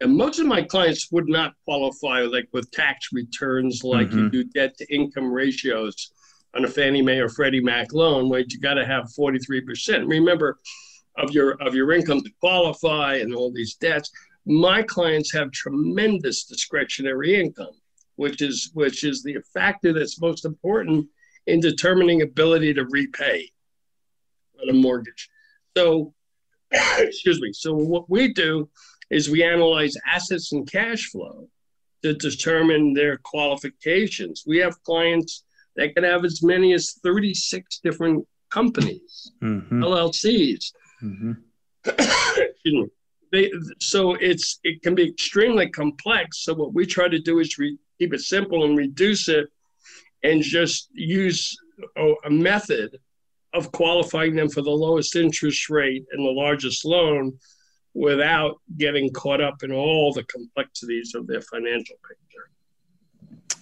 And 0.00 0.16
most 0.16 0.38
of 0.38 0.46
my 0.46 0.62
clients 0.62 1.10
would 1.12 1.28
not 1.28 1.54
qualify 1.64 2.22
like 2.22 2.48
with 2.52 2.70
tax 2.70 3.08
returns 3.12 3.84
like 3.84 4.08
mm-hmm. 4.08 4.18
you 4.18 4.30
do 4.30 4.44
debt 4.44 4.76
to 4.78 4.94
income 4.94 5.30
ratios 5.30 6.12
on 6.54 6.64
a 6.64 6.68
Fannie 6.68 7.02
Mae 7.02 7.18
or 7.18 7.28
Freddie 7.28 7.60
Mac 7.60 7.92
loan, 7.92 8.28
where 8.28 8.40
you 8.40 8.58
got 8.60 8.74
to 8.74 8.86
have 8.86 9.04
43%. 9.16 10.08
Remember, 10.08 10.58
of 11.16 11.32
your 11.32 11.52
of 11.62 11.74
your 11.74 11.92
income 11.92 12.22
to 12.22 12.30
qualify 12.40 13.16
and 13.16 13.34
all 13.34 13.52
these 13.52 13.74
debts. 13.74 14.10
My 14.46 14.82
clients 14.82 15.32
have 15.32 15.50
tremendous 15.52 16.44
discretionary 16.44 17.40
income, 17.40 17.74
which 18.16 18.42
is 18.42 18.70
which 18.74 19.04
is 19.04 19.22
the 19.22 19.38
factor 19.52 19.92
that's 19.92 20.20
most 20.20 20.44
important 20.44 21.06
in 21.46 21.60
determining 21.60 22.22
ability 22.22 22.74
to 22.74 22.86
repay 22.86 23.50
on 24.62 24.70
a 24.70 24.72
mortgage. 24.72 25.28
So, 25.76 26.14
excuse 26.70 27.40
me. 27.40 27.52
So 27.52 27.74
what 27.74 28.08
we 28.08 28.32
do 28.32 28.68
is 29.10 29.28
we 29.28 29.42
analyze 29.42 29.94
assets 30.06 30.52
and 30.52 30.70
cash 30.70 31.10
flow 31.10 31.48
to 32.02 32.14
determine 32.14 32.94
their 32.94 33.18
qualifications. 33.18 34.44
We 34.46 34.58
have 34.58 34.82
clients 34.84 35.44
that 35.76 35.94
can 35.94 36.04
have 36.04 36.24
as 36.24 36.42
many 36.42 36.72
as 36.72 36.94
36 37.02 37.80
different 37.82 38.26
companies, 38.50 39.32
mm-hmm. 39.42 39.82
LLCs. 39.82 40.72
Mm-hmm. 41.02 41.32
they, 43.32 43.50
so 43.80 44.14
it's 44.14 44.58
it 44.64 44.82
can 44.82 44.94
be 44.94 45.08
extremely 45.08 45.68
complex. 45.68 46.44
So 46.44 46.54
what 46.54 46.74
we 46.74 46.86
try 46.86 47.08
to 47.08 47.18
do 47.18 47.38
is 47.38 47.58
re- 47.58 47.78
keep 47.98 48.12
it 48.12 48.20
simple 48.20 48.64
and 48.64 48.76
reduce 48.76 49.28
it, 49.28 49.48
and 50.22 50.42
just 50.42 50.88
use 50.92 51.56
a, 51.96 52.14
a 52.24 52.30
method 52.30 52.98
of 53.52 53.72
qualifying 53.72 54.36
them 54.36 54.48
for 54.48 54.62
the 54.62 54.70
lowest 54.70 55.16
interest 55.16 55.70
rate 55.70 56.04
and 56.12 56.24
the 56.24 56.30
largest 56.30 56.84
loan 56.84 57.36
without 57.94 58.60
getting 58.76 59.12
caught 59.12 59.40
up 59.40 59.62
in 59.62 59.72
all 59.72 60.12
the 60.12 60.24
complexities 60.24 61.14
of 61.14 61.26
their 61.26 61.40
financial 61.42 61.96
picture. 62.08 62.50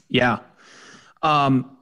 Yeah. 0.08 0.40
Um, 1.22 1.78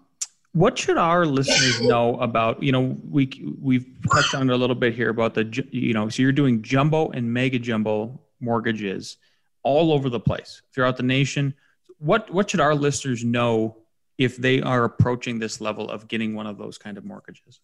what 0.56 0.78
should 0.78 0.96
our 0.96 1.26
listeners 1.26 1.80
know 1.86 2.16
about 2.16 2.62
you 2.62 2.72
know 2.72 2.96
we 3.10 3.30
we've 3.60 3.86
touched 4.10 4.34
on 4.34 4.48
it 4.48 4.52
a 4.52 4.56
little 4.56 4.74
bit 4.74 4.94
here 4.94 5.10
about 5.10 5.34
the 5.34 5.44
you 5.70 5.92
know 5.92 6.08
so 6.08 6.22
you're 6.22 6.32
doing 6.32 6.62
jumbo 6.62 7.10
and 7.10 7.30
mega 7.30 7.58
jumbo 7.58 8.18
mortgages 8.40 9.18
all 9.62 9.92
over 9.92 10.08
the 10.08 10.18
place 10.18 10.62
throughout 10.72 10.96
the 10.96 11.02
nation 11.02 11.52
what 11.98 12.32
what 12.32 12.48
should 12.48 12.60
our 12.60 12.74
listeners 12.74 13.22
know 13.22 13.76
if 14.16 14.38
they 14.38 14.62
are 14.62 14.84
approaching 14.84 15.38
this 15.38 15.60
level 15.60 15.90
of 15.90 16.08
getting 16.08 16.34
one 16.34 16.46
of 16.46 16.56
those 16.56 16.78
kind 16.78 16.96
of 16.96 17.04
mortgages 17.04 17.60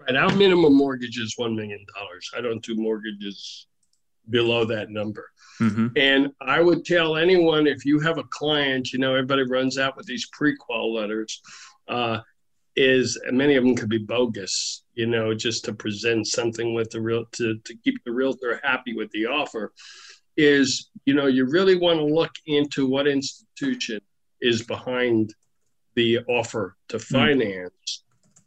right 0.00 0.16
our 0.16 0.34
minimum 0.34 0.74
mortgage 0.74 1.18
is 1.18 1.34
$1 1.38 1.54
million 1.54 1.84
i 2.34 2.40
don't 2.40 2.64
do 2.64 2.74
mortgages 2.76 3.66
below 4.30 4.64
that 4.64 4.90
number 4.90 5.30
mm-hmm. 5.60 5.88
and 5.96 6.30
i 6.40 6.60
would 6.60 6.84
tell 6.84 7.16
anyone 7.16 7.66
if 7.66 7.84
you 7.84 7.98
have 7.98 8.18
a 8.18 8.24
client 8.30 8.92
you 8.92 8.98
know 8.98 9.14
everybody 9.14 9.42
runs 9.42 9.78
out 9.78 9.96
with 9.96 10.06
these 10.06 10.28
pre-qual 10.32 10.94
letters 10.94 11.40
uh, 11.88 12.20
is 12.76 13.20
many 13.30 13.56
of 13.56 13.64
them 13.64 13.74
could 13.74 13.88
be 13.88 13.98
bogus, 13.98 14.84
you 14.94 15.06
know, 15.06 15.34
just 15.34 15.64
to 15.64 15.74
present 15.74 16.26
something 16.26 16.74
with 16.74 16.90
the 16.90 17.00
real 17.00 17.24
to, 17.32 17.58
to 17.58 17.76
keep 17.84 18.02
the 18.04 18.12
realtor 18.12 18.60
happy 18.62 18.94
with 18.94 19.10
the 19.10 19.26
offer. 19.26 19.72
Is 20.36 20.90
you 21.04 21.12
know 21.12 21.26
you 21.26 21.44
really 21.44 21.76
want 21.76 21.98
to 21.98 22.04
look 22.04 22.32
into 22.46 22.88
what 22.88 23.06
institution 23.06 24.00
is 24.40 24.62
behind 24.62 25.34
the 25.94 26.20
offer 26.20 26.76
to 26.88 26.96
hmm. 26.96 27.02
finance, 27.02 27.72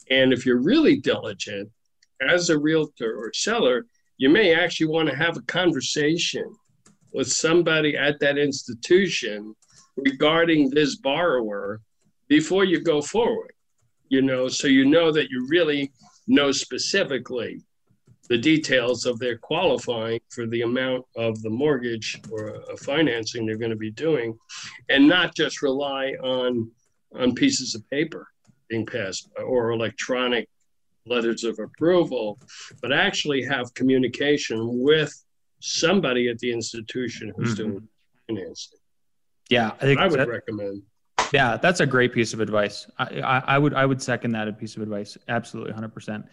mm. 0.10 0.18
and 0.18 0.34
if 0.34 0.46
you're 0.46 0.62
really 0.62 0.98
diligent 0.98 1.70
as 2.28 2.50
a 2.50 2.58
realtor 2.58 3.16
or 3.16 3.32
seller, 3.34 3.86
you 4.18 4.30
may 4.30 4.54
actually 4.54 4.88
want 4.88 5.10
to 5.10 5.16
have 5.16 5.38
a 5.38 5.42
conversation 5.42 6.54
with 7.14 7.32
somebody 7.32 7.96
at 7.98 8.20
that 8.20 8.38
institution 8.38 9.56
regarding 9.98 10.70
this 10.70 10.98
borrower 10.98 11.82
before 12.28 12.66
you 12.66 12.82
go 12.82 13.02
forward, 13.02 13.54
you 14.10 14.22
know, 14.22 14.48
so 14.48 14.68
you 14.68 14.86
know 14.86 15.12
that 15.12 15.30
you 15.30 15.48
really 15.50 15.92
know 16.28 16.52
specifically 16.52 17.62
the 18.30 18.38
details 18.38 19.06
of 19.06 19.20
their 19.20 19.38
qualifying 19.38 20.20
for 20.30 20.48
the 20.48 20.62
amount 20.62 21.06
of 21.16 21.42
the 21.42 21.50
mortgage 21.50 22.20
or 22.32 22.60
financing 22.78 23.46
they're 23.46 23.58
going 23.58 23.70
to 23.70 23.78
be 23.78 23.92
doing 23.92 24.38
and 24.90 25.08
not 25.08 25.36
just 25.36 25.62
rely 25.62 26.14
on 26.24 26.70
on 27.14 27.36
pieces 27.36 27.76
of 27.76 27.88
paper 27.90 28.28
being 28.68 28.86
passed 28.86 29.30
or 29.46 29.72
electronic 29.72 30.50
letters 31.06 31.44
of 31.44 31.60
approval 31.60 32.40
but 32.82 32.92
actually 32.92 33.44
have 33.44 33.74
communication 33.74 34.82
with 34.82 35.14
somebody 35.60 36.30
at 36.30 36.40
the 36.40 36.52
institution 36.52 37.32
who's 37.36 37.56
mm-hmm. 37.56 37.70
doing 37.72 37.88
financing 38.28 38.80
yeah 39.50 39.72
i 39.82 39.86
think 39.86 40.00
i 40.00 40.08
would 40.08 40.20
that, 40.20 40.28
recommend 40.28 40.82
yeah, 41.32 41.58
that's 41.58 41.80
a 41.80 41.86
great 41.86 42.14
piece 42.14 42.34
of 42.34 42.40
advice. 42.40 42.88
I, 42.98 43.20
I, 43.20 43.44
I 43.48 43.58
would 43.58 43.74
I 43.74 43.86
would 43.86 44.02
second 44.02 44.32
that 44.32 44.58
piece 44.60 44.76
of 44.76 44.82
advice. 44.82 45.18
Absolutely, 45.28 45.74
hundred 45.74 45.94
percent. 45.94 46.26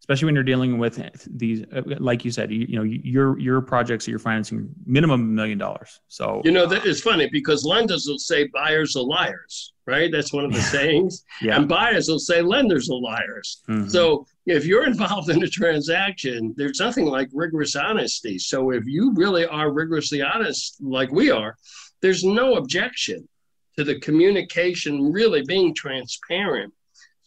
Especially 0.00 0.26
when 0.26 0.34
you're 0.34 0.44
dealing 0.44 0.78
with 0.78 1.00
these, 1.30 1.64
uh, 1.72 1.82
like 1.98 2.24
you 2.24 2.30
said, 2.30 2.50
you, 2.50 2.66
you 2.68 2.76
know, 2.76 2.82
your 2.82 3.38
your 3.38 3.60
projects 3.60 4.04
that 4.04 4.10
you're 4.10 4.18
financing 4.18 4.70
minimum 4.86 5.20
a 5.20 5.24
million 5.24 5.58
dollars. 5.58 6.00
So 6.08 6.40
you 6.44 6.50
know, 6.50 6.66
that 6.66 6.86
it's 6.86 7.00
funny 7.00 7.28
because 7.30 7.64
lenders 7.64 8.06
will 8.08 8.18
say 8.18 8.46
buyers 8.46 8.96
are 8.96 9.02
liars, 9.02 9.74
right? 9.86 10.10
That's 10.10 10.32
one 10.32 10.44
of 10.44 10.52
the 10.52 10.60
sayings. 10.74 11.24
yeah. 11.42 11.56
And 11.56 11.68
buyers 11.68 12.08
will 12.08 12.18
say 12.18 12.40
lenders 12.40 12.88
are 12.90 12.98
liars. 12.98 13.62
Mm-hmm. 13.68 13.88
So 13.88 14.26
if 14.46 14.64
you're 14.64 14.86
involved 14.86 15.28
in 15.34 15.42
a 15.42 15.48
transaction, 15.48 16.54
there's 16.56 16.80
nothing 16.80 17.06
like 17.06 17.28
rigorous 17.32 17.76
honesty. 17.76 18.38
So 18.38 18.70
if 18.70 18.84
you 18.86 19.12
really 19.14 19.46
are 19.46 19.70
rigorously 19.70 20.22
honest, 20.22 20.76
like 20.80 21.12
we 21.12 21.30
are, 21.30 21.56
there's 22.00 22.24
no 22.24 22.54
objection 22.54 23.28
to 23.76 23.84
the 23.84 24.00
communication 24.00 25.12
really 25.12 25.42
being 25.42 25.74
transparent 25.74 26.72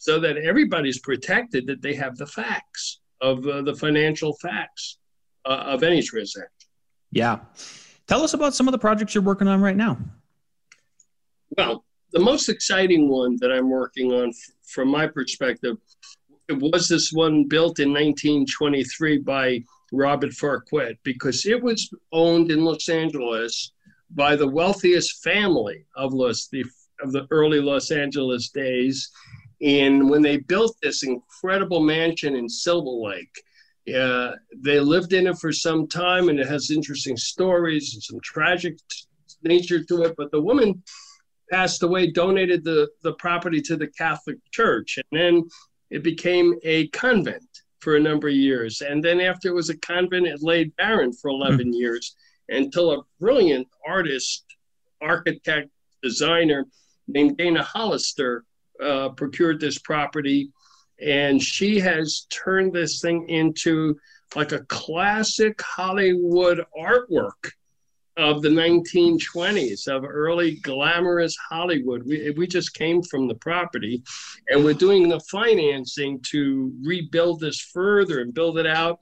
so 0.02 0.20
that 0.20 0.36
everybody's 0.36 0.98
protected 0.98 1.68
that 1.68 1.80
they 1.84 1.94
have 1.94 2.18
the 2.18 2.26
facts 2.26 3.02
of 3.22 3.46
uh, 3.46 3.62
the 3.62 3.76
financial 3.76 4.34
facts 4.42 4.98
uh, 5.46 5.50
of 5.68 5.84
any 5.84 6.02
transaction. 6.02 6.50
Yeah. 7.12 7.38
Tell 8.08 8.24
us 8.24 8.34
about 8.34 8.56
some 8.56 8.68
of 8.68 8.72
the 8.72 8.80
projects 8.80 9.14
you're 9.14 9.24
working 9.24 9.48
on 9.48 9.62
right 9.62 9.78
now. 9.78 10.00
Well, 11.56 11.86
the 12.14 12.20
most 12.20 12.50
exciting 12.50 13.10
one 13.10 13.38
that 13.42 13.52
I'm 13.52 13.70
working 13.70 14.12
on, 14.12 14.30
f- 14.30 14.36
from 14.64 14.88
my 14.88 15.06
perspective, 15.06 15.78
was 16.50 16.88
this 16.88 17.14
one 17.14 17.48
built 17.48 17.78
in 17.78 17.90
1923 17.90 19.20
by 19.20 19.64
Robert 19.92 20.34
Farquhar 20.34 20.94
because 21.04 21.46
it 21.46 21.62
was 21.62 21.94
owned 22.12 22.50
in 22.50 22.66
Los 22.66 22.90
Angeles 22.90 23.72
by 24.10 24.36
the 24.36 24.48
wealthiest 24.48 25.24
family 25.24 25.86
of 25.96 26.12
Los 26.12 26.48
the 26.48 26.66
of 27.02 27.12
the 27.12 27.28
early 27.32 27.60
Los 27.60 27.92
Angeles 27.92 28.50
days. 28.50 29.12
And 29.62 30.10
when 30.10 30.22
they 30.22 30.38
built 30.38 30.76
this 30.82 31.04
incredible 31.04 31.82
mansion 31.82 32.36
in 32.36 32.50
Silver 32.50 32.90
Lake, 32.90 33.44
uh, 33.96 34.34
they 34.56 34.80
lived 34.80 35.14
in 35.14 35.28
it 35.28 35.38
for 35.38 35.52
some 35.52 35.88
time, 35.88 36.30
and 36.30 36.40
it 36.40 36.48
has 36.48 36.72
interesting 36.72 37.18
stories 37.18 37.94
and 37.94 38.04
some 38.04 38.20
tragic 38.22 38.78
nature 39.44 39.84
to 39.84 40.04
it. 40.04 40.16
But 40.18 40.32
the 40.32 40.42
woman 40.42 40.84
passed 41.52 41.84
away, 41.84 42.12
donated 42.12 42.64
the, 42.64 42.90
the 43.04 43.14
property 43.14 43.62
to 43.62 43.76
the 43.76 43.88
Catholic 43.88 44.38
Church, 44.52 44.98
and 44.98 45.20
then 45.20 45.44
it 45.90 46.04
became 46.04 46.56
a 46.64 46.88
convent 46.90 47.44
for 47.80 47.96
a 47.96 48.00
number 48.00 48.28
of 48.28 48.36
years. 48.36 48.82
And 48.82 49.04
then 49.04 49.20
after 49.20 49.50
it 49.50 49.56
was 49.56 49.70
a 49.70 49.78
convent, 49.78 50.28
it 50.28 50.42
laid 50.42 50.76
barren 50.76 51.12
for 51.12 51.30
11 51.30 51.68
mm. 51.68 51.74
years 51.74 52.16
until 52.50 52.92
a 52.92 53.04
brilliant 53.20 53.68
artist, 53.86 54.46
architect, 55.02 55.70
designer 56.02 56.66
named 57.08 57.38
Dana 57.38 57.64
Hollister 57.64 58.46
uh, 58.82 59.10
procured 59.10 59.60
this 59.60 59.78
property. 59.78 60.52
And 61.02 61.42
she 61.42 61.80
has 61.80 62.28
turned 62.30 62.74
this 62.74 63.02
thing 63.02 63.28
into 63.30 63.98
like 64.36 64.52
a 64.52 64.64
classic 64.66 65.62
Hollywood 65.62 66.64
artwork 66.80 67.52
of 68.18 68.42
the 68.42 68.50
1920s, 68.50 69.88
of 69.88 70.04
early 70.04 70.56
glamorous 70.58 71.36
Hollywood. 71.50 72.06
We, 72.06 72.32
we 72.32 72.46
just 72.46 72.74
came 72.74 73.02
from 73.02 73.28
the 73.28 73.36
property 73.36 74.04
and 74.50 74.64
we're 74.64 74.74
doing 74.74 75.08
the 75.08 75.20
financing 75.22 76.20
to 76.30 76.74
rebuild 76.84 77.40
this 77.40 77.60
further 77.60 78.22
and 78.22 78.34
build 78.34 78.58
it 78.58 78.68
out. 78.68 79.00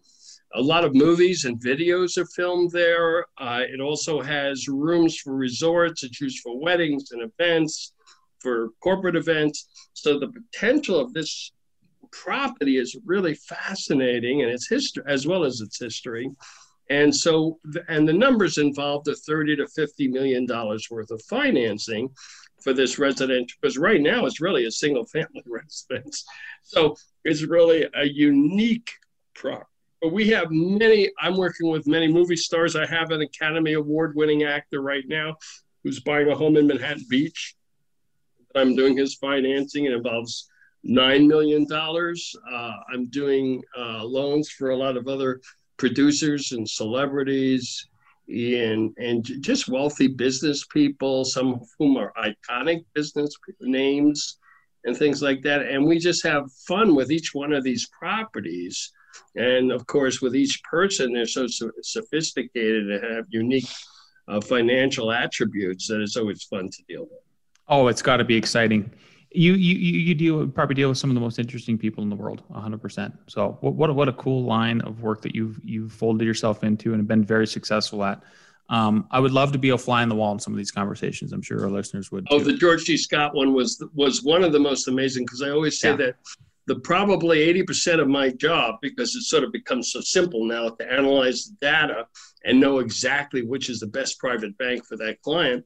A 0.55 0.61
lot 0.61 0.83
of 0.83 0.95
movies 0.95 1.45
and 1.45 1.59
videos 1.59 2.17
are 2.17 2.25
filmed 2.25 2.71
there. 2.71 3.25
Uh, 3.37 3.61
it 3.67 3.81
also 3.81 4.21
has 4.21 4.67
rooms 4.67 5.17
for 5.17 5.35
resorts. 5.35 6.03
It's 6.03 6.21
used 6.21 6.39
for 6.39 6.59
weddings 6.59 7.11
and 7.11 7.21
events, 7.21 7.93
for 8.39 8.69
corporate 8.81 9.15
events. 9.15 9.67
So 9.93 10.19
the 10.19 10.29
potential 10.29 10.99
of 10.99 11.13
this 11.13 11.51
property 12.11 12.77
is 12.77 12.97
really 13.05 13.35
fascinating 13.35 14.41
and 14.41 14.51
its 14.51 14.67
history 14.67 15.03
as 15.07 15.27
well 15.27 15.43
as 15.43 15.61
its 15.61 15.79
history. 15.79 16.29
And 16.89 17.15
so, 17.15 17.59
and 17.87 18.07
the 18.07 18.13
numbers 18.13 18.57
involved 18.57 19.07
are 19.09 19.15
30 19.15 19.57
to 19.57 19.67
50 19.67 20.07
million 20.07 20.45
dollars 20.45 20.87
worth 20.89 21.11
of 21.11 21.21
financing 21.29 22.09
for 22.63 22.73
this 22.73 22.97
residential, 22.97 23.57
because 23.61 23.77
right 23.77 24.01
now 24.01 24.25
it's 24.25 24.41
really 24.41 24.65
a 24.65 24.71
single 24.71 25.05
family 25.05 25.43
residence. 25.45 26.25
So 26.63 26.95
it's 27.23 27.43
really 27.43 27.87
a 27.95 28.05
unique 28.05 28.91
property. 29.35 29.65
But 30.01 30.13
we 30.13 30.29
have 30.29 30.47
many, 30.49 31.11
I'm 31.19 31.35
working 31.35 31.69
with 31.69 31.85
many 31.85 32.07
movie 32.07 32.37
stars. 32.37 32.75
I 32.75 32.85
have 32.85 33.11
an 33.11 33.21
Academy 33.21 33.73
Award 33.73 34.15
winning 34.15 34.43
actor 34.43 34.81
right 34.81 35.03
now 35.07 35.35
who's 35.83 35.99
buying 35.99 36.29
a 36.29 36.35
home 36.35 36.57
in 36.57 36.67
Manhattan 36.67 37.05
Beach. 37.09 37.55
I'm 38.55 38.75
doing 38.75 38.97
his 38.97 39.15
financing. 39.15 39.85
It 39.85 39.93
involves 39.93 40.49
$9 40.87 41.27
million. 41.27 41.67
Uh, 41.71 42.73
I'm 42.93 43.09
doing 43.09 43.61
uh, 43.77 44.03
loans 44.03 44.49
for 44.49 44.71
a 44.71 44.77
lot 44.77 44.97
of 44.97 45.07
other 45.07 45.41
producers 45.77 46.51
and 46.51 46.69
celebrities 46.69 47.87
and 48.27 48.93
and 48.97 49.25
just 49.41 49.69
wealthy 49.69 50.07
business 50.07 50.65
people, 50.71 51.25
some 51.25 51.53
of 51.53 51.67
whom 51.79 51.97
are 51.97 52.13
iconic 52.21 52.85
business 52.93 53.35
names 53.59 54.37
and 54.85 54.95
things 54.95 55.21
like 55.21 55.41
that. 55.41 55.63
And 55.63 55.85
we 55.85 55.97
just 55.97 56.23
have 56.23 56.51
fun 56.67 56.95
with 56.95 57.11
each 57.11 57.33
one 57.33 57.53
of 57.53 57.63
these 57.63 57.87
properties. 57.87 58.91
And 59.35 59.71
of 59.71 59.85
course, 59.87 60.21
with 60.21 60.35
each 60.35 60.61
person, 60.63 61.13
they're 61.13 61.25
so, 61.25 61.47
so 61.47 61.71
sophisticated 61.81 62.91
and 62.91 63.15
have 63.15 63.25
unique 63.29 63.67
uh, 64.27 64.39
financial 64.39 65.11
attributes 65.11 65.87
that 65.87 66.01
it's 66.01 66.15
always 66.15 66.43
fun 66.43 66.69
to 66.69 66.83
deal 66.87 67.07
with. 67.09 67.28
Oh, 67.69 67.87
it's 67.87 68.01
got 68.01 68.17
to 68.17 68.23
be 68.23 68.35
exciting 68.35 68.91
you 69.31 69.53
you 69.53 69.75
you 69.75 70.15
deal 70.15 70.47
probably 70.47 70.73
deal 70.73 70.89
with 70.89 70.97
some 70.97 71.09
of 71.09 71.13
the 71.13 71.19
most 71.19 71.37
interesting 71.37 71.77
people 71.77 72.03
in 72.03 72.09
the 72.09 72.15
world 72.15 72.41
100% 72.51 73.13
so 73.27 73.57
what 73.61 73.75
what, 73.75 73.95
what 73.95 74.09
a 74.09 74.13
cool 74.13 74.43
line 74.43 74.81
of 74.81 75.01
work 75.01 75.21
that 75.21 75.35
you've 75.35 75.59
you've 75.63 75.91
folded 75.91 76.25
yourself 76.25 76.63
into 76.63 76.93
and 76.93 76.99
have 76.99 77.07
been 77.07 77.23
very 77.23 77.45
successful 77.45 78.03
at 78.03 78.23
um, 78.69 79.07
I 79.09 79.19
would 79.19 79.31
love 79.31 79.51
to 79.53 79.57
be 79.57 79.69
a 79.69 79.77
fly 79.77 80.03
on 80.03 80.09
the 80.09 80.15
wall 80.15 80.31
in 80.31 80.37
some 80.37 80.53
of 80.53 80.57
these 80.57 80.69
conversations. 80.69 81.33
I'm 81.33 81.41
sure 81.41 81.63
our 81.63 81.71
listeners 81.71 82.11
would. 82.11 82.27
Oh, 82.29 82.37
too. 82.37 82.51
the 82.51 82.53
George 82.53 82.83
C. 82.83 82.97
Scott 82.97 83.33
one 83.33 83.51
was 83.51 83.83
was 83.95 84.21
one 84.21 84.43
of 84.43 84.51
the 84.51 84.59
most 84.59 84.87
amazing 84.87 85.25
because 85.25 85.41
I 85.41 85.49
always 85.49 85.79
say 85.79 85.89
yeah. 85.89 85.95
that 85.95 86.15
the 86.67 86.75
probably 86.81 87.51
80% 87.51 87.99
of 87.99 88.07
my 88.07 88.29
job, 88.29 88.75
because 88.79 89.15
it 89.15 89.23
sort 89.23 89.43
of 89.43 89.51
becomes 89.51 89.91
so 89.91 90.01
simple 90.01 90.45
now 90.45 90.69
to 90.69 90.91
analyze 90.91 91.45
the 91.45 91.65
data 91.65 92.05
and 92.45 92.59
know 92.59 92.77
exactly 92.77 93.41
which 93.41 93.71
is 93.71 93.79
the 93.79 93.87
best 93.87 94.19
private 94.19 94.55
bank 94.59 94.85
for 94.85 94.95
that 94.97 95.19
client, 95.23 95.65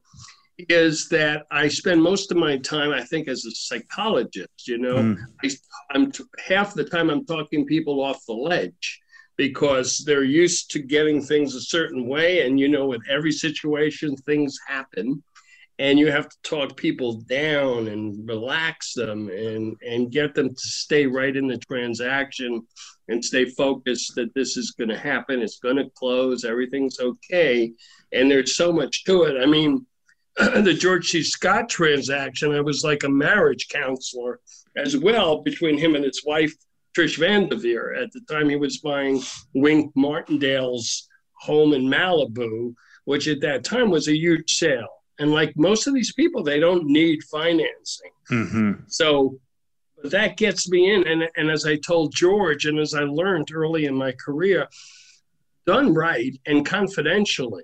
is 0.57 1.09
that 1.09 1.45
I 1.51 1.67
spend 1.67 2.01
most 2.01 2.31
of 2.31 2.37
my 2.37 2.57
time, 2.57 2.91
I 2.91 3.03
think, 3.03 3.27
as 3.27 3.45
a 3.45 3.51
psychologist. 3.51 4.67
You 4.67 4.77
know, 4.77 4.95
mm. 4.95 5.17
I, 5.43 5.95
am 5.95 6.11
t- 6.11 6.23
half 6.45 6.73
the 6.73 6.83
time 6.83 7.09
I'm 7.09 7.25
talking 7.25 7.65
people 7.65 8.01
off 8.01 8.25
the 8.25 8.33
ledge 8.33 9.01
because 9.35 10.03
they're 10.05 10.23
used 10.23 10.69
to 10.71 10.79
getting 10.79 11.21
things 11.21 11.55
a 11.55 11.61
certain 11.61 12.07
way, 12.07 12.45
and 12.45 12.59
you 12.59 12.67
know, 12.67 12.85
with 12.85 13.01
every 13.09 13.31
situation, 13.31 14.15
things 14.15 14.57
happen, 14.67 15.23
and 15.79 15.97
you 15.97 16.11
have 16.11 16.29
to 16.29 16.37
talk 16.43 16.77
people 16.77 17.21
down 17.21 17.87
and 17.87 18.27
relax 18.29 18.93
them 18.93 19.29
and 19.29 19.75
and 19.81 20.11
get 20.11 20.35
them 20.35 20.49
to 20.49 20.61
stay 20.61 21.07
right 21.07 21.35
in 21.35 21.47
the 21.47 21.57
transaction 21.57 22.61
and 23.09 23.25
stay 23.25 23.43
focused 23.45 24.13
that 24.15 24.33
this 24.33 24.55
is 24.55 24.71
going 24.71 24.89
to 24.89 24.97
happen, 24.97 25.41
it's 25.41 25.59
going 25.59 25.75
to 25.75 25.89
close, 25.95 26.45
everything's 26.45 26.99
okay, 26.99 27.73
and 28.11 28.29
there's 28.29 28.55
so 28.55 28.71
much 28.71 29.03
to 29.05 29.23
it. 29.23 29.41
I 29.41 29.47
mean 29.47 29.85
the 30.37 30.73
George 30.73 31.09
C. 31.09 31.21
Scott 31.23 31.69
transaction, 31.69 32.53
I 32.53 32.61
was 32.61 32.83
like 32.83 33.03
a 33.03 33.09
marriage 33.09 33.67
counselor 33.69 34.39
as 34.75 34.97
well 34.97 35.41
between 35.41 35.77
him 35.77 35.95
and 35.95 36.03
his 36.03 36.23
wife, 36.25 36.53
Trish 36.97 37.17
Van 37.17 37.47
Devere. 37.47 37.95
At 38.01 38.11
the 38.11 38.21
time, 38.29 38.49
he 38.49 38.55
was 38.55 38.79
buying 38.79 39.21
Wink 39.53 39.91
Martindale's 39.95 41.07
home 41.33 41.73
in 41.73 41.83
Malibu, 41.83 42.73
which 43.05 43.27
at 43.27 43.41
that 43.41 43.63
time 43.63 43.89
was 43.89 44.07
a 44.07 44.15
huge 44.15 44.55
sale. 44.55 44.87
And 45.19 45.31
like 45.31 45.53
most 45.55 45.87
of 45.87 45.93
these 45.93 46.13
people, 46.13 46.43
they 46.43 46.59
don't 46.59 46.85
need 46.85 47.23
financing. 47.25 48.11
Mm-hmm. 48.31 48.71
So 48.87 49.39
that 50.03 50.37
gets 50.37 50.69
me 50.69 50.93
in. 50.93 51.07
And, 51.07 51.29
and 51.35 51.51
as 51.51 51.65
I 51.65 51.75
told 51.75 52.13
George, 52.15 52.65
and 52.65 52.79
as 52.79 52.93
I 52.93 53.01
learned 53.03 53.51
early 53.53 53.85
in 53.85 53.95
my 53.95 54.13
career, 54.13 54.67
done 55.67 55.93
right 55.93 56.35
and 56.45 56.65
confidentially, 56.65 57.63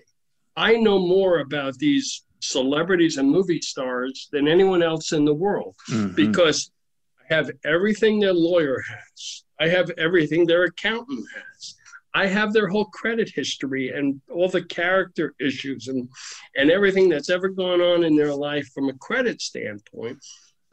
I 0.55 0.75
know 0.75 0.99
more 0.99 1.39
about 1.39 1.77
these 1.77 2.23
celebrities 2.39 3.17
and 3.17 3.29
movie 3.29 3.61
stars 3.61 4.29
than 4.31 4.47
anyone 4.47 4.81
else 4.81 5.11
in 5.11 5.25
the 5.25 5.33
world 5.33 5.75
mm-hmm. 5.89 6.15
because 6.15 6.71
I 7.19 7.33
have 7.35 7.51
everything 7.65 8.19
their 8.19 8.33
lawyer 8.33 8.81
has. 8.81 9.43
I 9.59 9.67
have 9.67 9.89
everything 9.97 10.45
their 10.45 10.63
accountant 10.63 11.25
has. 11.35 11.75
I 12.13 12.25
have 12.25 12.53
their 12.53 12.67
whole 12.67 12.85
credit 12.85 13.29
history 13.29 13.89
and 13.89 14.19
all 14.33 14.47
the 14.47 14.63
character 14.63 15.35
issues 15.39 15.87
and 15.87 16.09
and 16.55 16.71
everything 16.71 17.07
that's 17.07 17.29
ever 17.29 17.49
gone 17.49 17.81
on 17.81 18.03
in 18.03 18.15
their 18.15 18.33
life 18.33 18.67
from 18.73 18.89
a 18.89 18.93
credit 18.93 19.41
standpoint. 19.41 20.17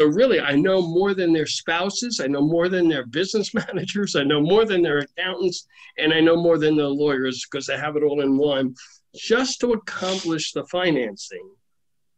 So 0.01 0.09
really, 0.09 0.41
I 0.41 0.53
know 0.53 0.83
more 0.83 1.15
than 1.15 1.33
their 1.33 1.47
spouses. 1.47 2.21
I 2.23 2.27
know 2.27 2.43
more 2.43 2.69
than 2.69 2.89
their 2.89 3.07
business 3.07 3.55
managers. 3.55 4.15
I 4.17 4.25
know 4.25 4.41
more 4.41 4.65
than 4.65 4.83
their 4.83 4.99
accountants, 4.99 5.67
and 5.99 6.13
I 6.13 6.21
know 6.21 6.37
more 6.37 6.59
than 6.59 6.77
their 6.77 6.87
lawyers 6.87 7.47
because 7.51 7.69
I 7.69 7.77
have 7.77 7.97
it 7.97 8.03
all 8.03 8.21
in 8.21 8.37
one 8.37 8.75
just 9.17 9.61
to 9.61 9.73
accomplish 9.73 10.53
the 10.53 10.65
financing 10.67 11.51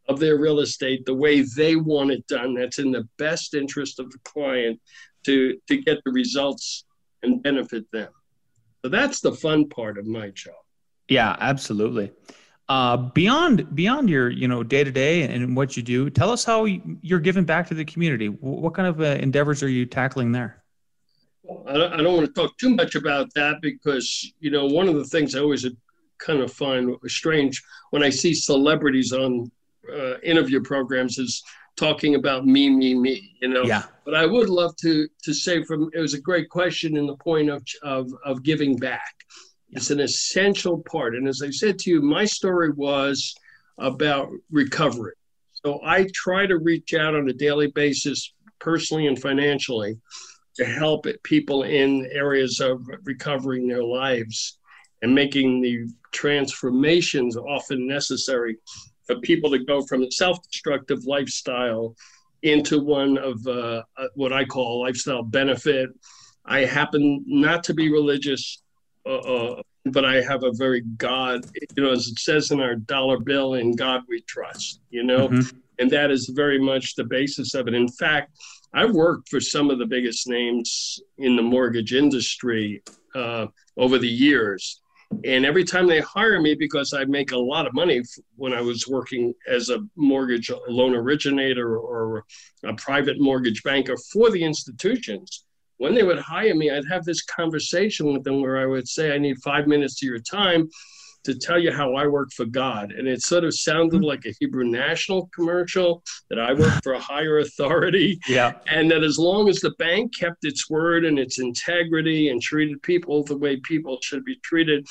of 0.09 0.19
their 0.19 0.39
real 0.39 0.61
estate 0.61 1.05
the 1.05 1.15
way 1.15 1.43
they 1.43 1.77
want 1.77 2.11
it 2.11 2.27
done. 2.27 2.55
That's 2.55 2.79
in 2.79 2.91
the 2.91 3.07
best 3.19 3.55
interest 3.55 4.01
of 4.01 4.11
the 4.11 4.19
client 4.25 4.81
to, 5.25 5.59
to 5.69 5.77
get 5.77 5.99
the 6.05 6.11
results 6.11 6.85
and 7.23 7.43
benefit 7.43 7.85
them. 7.93 8.11
So 8.83 8.89
that's 8.89 9.21
the 9.21 9.33
fun 9.33 9.69
part 9.69 9.99
of 9.99 10.07
my 10.07 10.31
job. 10.31 10.55
Yeah, 11.09 11.37
absolutely. 11.41 12.13
Uh, 12.69 12.97
beyond 12.97 13.75
beyond 13.75 14.11
your 14.11 14.29
you 14.29 14.47
know 14.47 14.63
day 14.63 14.85
to 14.85 14.91
day 14.91 15.23
and 15.23 15.57
what 15.57 15.75
you 15.75 15.83
do, 15.83 16.11
tell 16.11 16.31
us 16.31 16.45
how 16.45 16.67
you're 16.67 17.19
giving 17.19 17.45
back 17.45 17.67
to 17.67 17.75
the 17.75 17.85
community. 17.85 18.27
What 18.27 18.75
kind 18.75 18.87
of 18.87 19.01
uh, 19.01 19.05
endeavors 19.23 19.63
are 19.63 19.71
you 19.71 19.87
tackling 19.87 20.33
there? 20.33 20.63
I 21.67 21.73
don't, 21.73 21.93
I 21.95 21.97
don't 22.03 22.15
want 22.15 22.27
to 22.27 22.33
talk 22.33 22.59
too 22.59 22.75
much 22.75 22.95
about 22.95 23.33
that 23.35 23.63
because 23.63 24.35
you 24.39 24.51
know 24.51 24.67
one 24.67 24.87
of 24.87 24.97
the 24.97 25.05
things 25.05 25.35
I 25.35 25.41
always 25.41 25.65
kind 26.19 26.41
of 26.41 26.53
find 26.53 26.95
strange 27.07 27.63
when 27.91 28.03
I 28.03 28.11
see 28.11 28.35
celebrities 28.35 29.13
on 29.13 29.51
uh, 29.93 30.19
interview 30.21 30.61
programs 30.63 31.19
is 31.19 31.43
talking 31.77 32.17
about 32.17 32.45
me, 32.45 32.69
me, 32.69 32.95
me. 32.95 33.35
You 33.41 33.49
know. 33.49 33.63
Yeah. 33.63 33.85
But 34.05 34.15
I 34.15 34.27
would 34.27 34.49
love 34.49 34.77
to 34.77 35.09
to 35.23 35.33
say 35.33 35.63
from 35.65 35.91
it 35.95 36.01
was 36.01 36.15
a 36.15 36.21
great 36.21 36.49
question 36.49 36.97
in 36.97 37.07
the 37.07 37.17
point 37.17 37.51
of 37.51 37.65
of 37.83 38.11
of 38.25 38.43
giving 38.43 38.77
back. 38.77 39.15
Yeah. 39.71 39.79
It's 39.79 39.91
an 39.91 40.01
essential 40.01 40.83
part, 40.91 41.15
and 41.15 41.29
as 41.29 41.43
I 41.43 41.51
said 41.51 41.79
to 41.81 41.91
you, 41.91 42.03
my 42.03 42.25
story 42.25 42.71
was 42.71 43.35
about 43.79 44.29
recovery. 44.51 45.15
So 45.53 45.81
I 45.85 46.07
try 46.15 46.47
to 46.47 46.59
reach 46.59 46.95
out 46.95 47.15
on 47.15 47.29
a 47.29 47.33
daily 47.33 47.69
basis, 47.69 48.33
personally 48.61 49.07
and 49.07 49.21
financially, 49.21 49.99
to 50.57 50.65
help 50.65 51.07
people 51.23 51.65
in 51.65 52.09
areas 52.13 52.61
of 52.61 52.87
recovering 53.05 53.69
their 53.69 53.83
lives 53.83 54.58
and 55.03 55.15
making 55.15 55.61
the 55.61 55.87
transformations 56.13 57.37
often 57.37 57.87
necessary 57.87 58.57
for 59.07 59.17
people 59.21 59.51
to 59.51 59.65
go 59.65 59.83
from 59.87 60.03
a 60.03 60.11
self-destructive 60.11 61.05
lifestyle 61.05 61.95
into 62.43 62.79
one 62.79 63.19
of 63.19 63.45
uh, 63.47 63.83
uh, 63.97 64.07
what 64.15 64.33
I 64.33 64.45
call 64.45 64.83
lifestyle 64.83 65.23
benefit. 65.23 65.91
I 66.45 66.61
happen 66.61 67.25
not 67.27 67.65
to 67.65 67.75
be 67.75 67.91
religious, 67.91 68.63
uh, 69.07 69.19
uh, 69.19 69.63
but 69.87 70.05
I 70.05 70.21
have 70.23 70.45
a 70.45 70.53
very 70.53 70.83
God, 70.99 71.45
you 71.77 71.83
know, 71.83 71.93
as 71.93 72.07
it 72.09 72.19
says 72.19 72.51
in 72.51 72.61
our 72.61 72.77
dollar 72.77 73.19
bill, 73.19 73.55
in 73.55 73.75
God 73.75 74.03
we 74.09 74.21
trust, 74.23 74.81
you 74.91 75.03
know, 75.03 75.29
mm-hmm. 75.29 75.57
and 75.79 75.91
that 75.91 76.11
is 76.11 76.31
very 76.35 76.59
much 76.59 76.95
the 76.95 77.05
basis 77.05 77.55
of 77.55 77.69
it. 77.69 77.75
In 77.75 77.89
fact, 77.89 78.37
I've 78.75 78.93
worked 78.93 79.29
for 79.29 79.41
some 79.41 79.71
of 79.71 79.79
the 79.79 79.87
biggest 79.87 80.29
names 80.29 81.01
in 81.17 81.37
the 81.37 81.43
mortgage 81.43 81.95
industry 81.95 82.83
uh, 83.15 83.47
over 83.77 83.99
the 83.99 84.09
years. 84.09 84.81
And 85.25 85.45
every 85.45 85.65
time 85.65 85.87
they 85.87 86.01
hire 86.01 86.41
me, 86.41 86.55
because 86.55 86.93
I 86.93 87.05
make 87.05 87.33
a 87.33 87.39
lot 87.39 87.67
of 87.67 87.75
money 87.75 88.03
when 88.37 88.53
I 88.53 88.61
was 88.61 88.87
working 88.87 89.35
as 89.49 89.69
a 89.71 89.81
mortgage 89.97 90.51
loan 90.69 90.95
originator 90.95 91.77
or 91.79 92.25
a 92.65 92.75
private 92.75 93.19
mortgage 93.19 93.63
banker 93.63 93.97
for 94.13 94.31
the 94.31 94.45
institutions, 94.45 95.45
when 95.79 95.95
they 95.95 96.03
would 96.03 96.19
hire 96.19 96.55
me, 96.55 96.71
I'd 96.71 96.85
have 96.91 97.05
this 97.05 97.23
conversation 97.23 98.13
with 98.13 98.25
them 98.25 98.43
where 98.43 98.59
I 98.59 98.67
would 98.67 98.87
say, 98.87 99.15
I 99.15 99.19
need 99.19 99.39
five 99.43 99.67
minutes 99.67 100.03
of 100.03 100.09
your 100.09 100.21
time 100.21 100.69
to 101.29 101.39
tell 101.39 101.59
you 101.59 101.71
how 101.71 101.95
I 101.95 102.07
work 102.07 102.33
for 102.33 102.47
God. 102.47 102.93
And 102.93 103.07
it 103.07 103.23
sort 103.23 103.45
of 103.45 103.55
sounded 103.55 103.99
mm-hmm. 103.99 104.05
like 104.07 104.25
a 104.25 104.35
Hebrew 104.41 104.65
National 104.65 105.29
commercial 105.35 106.03
that 106.31 106.39
I 106.39 106.55
work 106.55 106.83
for 106.83 106.95
a 106.95 107.01
higher 107.01 107.39
authority. 107.39 108.19
Yeah. 108.29 108.55
And 108.67 108.91
that 108.91 109.03
as 109.03 109.19
long 109.19 109.49
as 109.49 109.61
the 109.61 109.71
bank 109.79 110.17
kept 110.17 110.45
its 110.45 110.69
word 110.69 111.05
and 111.05 111.19
its 111.19 111.39
integrity 111.39 112.29
and 112.29 112.43
treated 112.43 112.83
people 112.83 113.23
the 113.23 113.37
way 113.37 113.57
people 113.57 113.99
should 114.03 114.25
be 114.25 114.37
treated, 114.43 114.87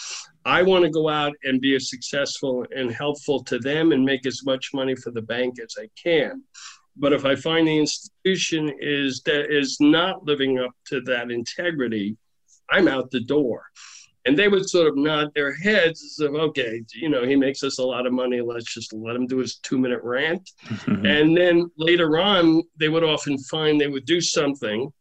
I 0.45 0.63
want 0.63 0.83
to 0.85 0.89
go 0.89 1.07
out 1.07 1.33
and 1.43 1.61
be 1.61 1.75
as 1.75 1.89
successful 1.89 2.65
and 2.75 2.91
helpful 2.91 3.43
to 3.43 3.59
them 3.59 3.91
and 3.91 4.03
make 4.03 4.25
as 4.25 4.43
much 4.45 4.71
money 4.73 4.95
for 4.95 5.11
the 5.11 5.21
bank 5.21 5.59
as 5.59 5.75
I 5.77 5.87
can. 6.01 6.43
But 6.95 7.13
if 7.13 7.25
I 7.25 7.35
find 7.35 7.67
the 7.67 7.77
institution 7.77 8.71
is 8.79 9.21
that 9.25 9.55
is 9.55 9.77
not 9.79 10.25
living 10.25 10.57
up 10.59 10.71
to 10.87 11.01
that 11.01 11.29
integrity, 11.29 12.17
I'm 12.69 12.87
out 12.87 13.11
the 13.11 13.21
door. 13.21 13.63
And 14.27 14.37
they 14.37 14.49
would 14.49 14.69
sort 14.69 14.87
of 14.87 14.97
nod 14.97 15.31
their 15.33 15.55
heads 15.55 16.03
as 16.03 16.19
if, 16.19 16.31
okay, 16.31 16.83
you 16.93 17.07
know, 17.07 17.25
he 17.25 17.37
makes 17.37 17.63
us 17.63 17.79
a 17.79 17.83
lot 17.83 18.05
of 18.05 18.11
money. 18.11 18.41
Let's 18.41 18.73
just 18.73 18.91
let 18.91 19.15
him 19.15 19.25
do 19.25 19.37
his 19.37 19.55
two 19.55 19.77
minute 19.77 20.01
rant. 20.03 20.51
Mm-hmm. 20.65 21.05
And 21.17 21.37
then 21.37 21.71
later 21.77 22.19
on, 22.19 22.61
they 22.77 22.89
would 22.89 23.05
often 23.05 23.37
find 23.37 23.79
they 23.79 23.87
would 23.87 24.05
do 24.05 24.19
something. 24.19 24.91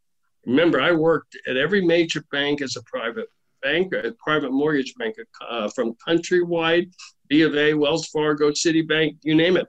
Remember, 0.45 0.79
I 0.79 0.93
worked 0.93 1.37
at 1.45 1.57
every 1.57 1.85
major 1.85 2.23
bank 2.31 2.61
as 2.61 2.77
a 2.77 2.83
private 2.83 3.27
banker, 3.61 3.99
a 3.99 4.13
private 4.13 4.53
mortgage 4.53 4.93
banker, 4.97 5.25
uh, 5.47 5.67
from 5.69 5.95
Countrywide, 6.07 6.89
B 7.27 7.41
of 7.41 7.55
A, 7.55 7.73
Wells 7.73 8.07
Fargo, 8.07 8.51
Citibank, 8.51 9.17
you 9.23 9.35
name 9.35 9.57
it. 9.57 9.67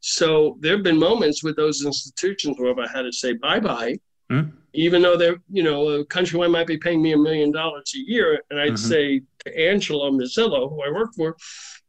So 0.00 0.56
there 0.60 0.72
have 0.72 0.82
been 0.82 0.98
moments 0.98 1.42
with 1.44 1.56
those 1.56 1.84
institutions 1.84 2.56
where 2.58 2.74
I 2.78 2.88
had 2.88 3.02
to 3.02 3.12
say 3.12 3.34
bye 3.34 3.60
bye, 3.60 3.98
mm-hmm. 4.30 4.56
even 4.72 5.02
though 5.02 5.16
they're, 5.16 5.36
you 5.50 5.62
know, 5.62 5.88
a 5.88 6.04
Countrywide 6.06 6.50
might 6.50 6.66
be 6.66 6.78
paying 6.78 7.02
me 7.02 7.12
a 7.12 7.18
million 7.18 7.50
dollars 7.50 7.92
a 7.94 7.98
year. 7.98 8.40
And 8.50 8.60
I'd 8.60 8.72
mm-hmm. 8.72 8.76
say 8.76 9.22
to 9.44 9.68
Angelo 9.68 10.10
Mozilo, 10.10 10.70
who 10.70 10.82
I 10.82 10.90
work 10.90 11.14
for, 11.16 11.36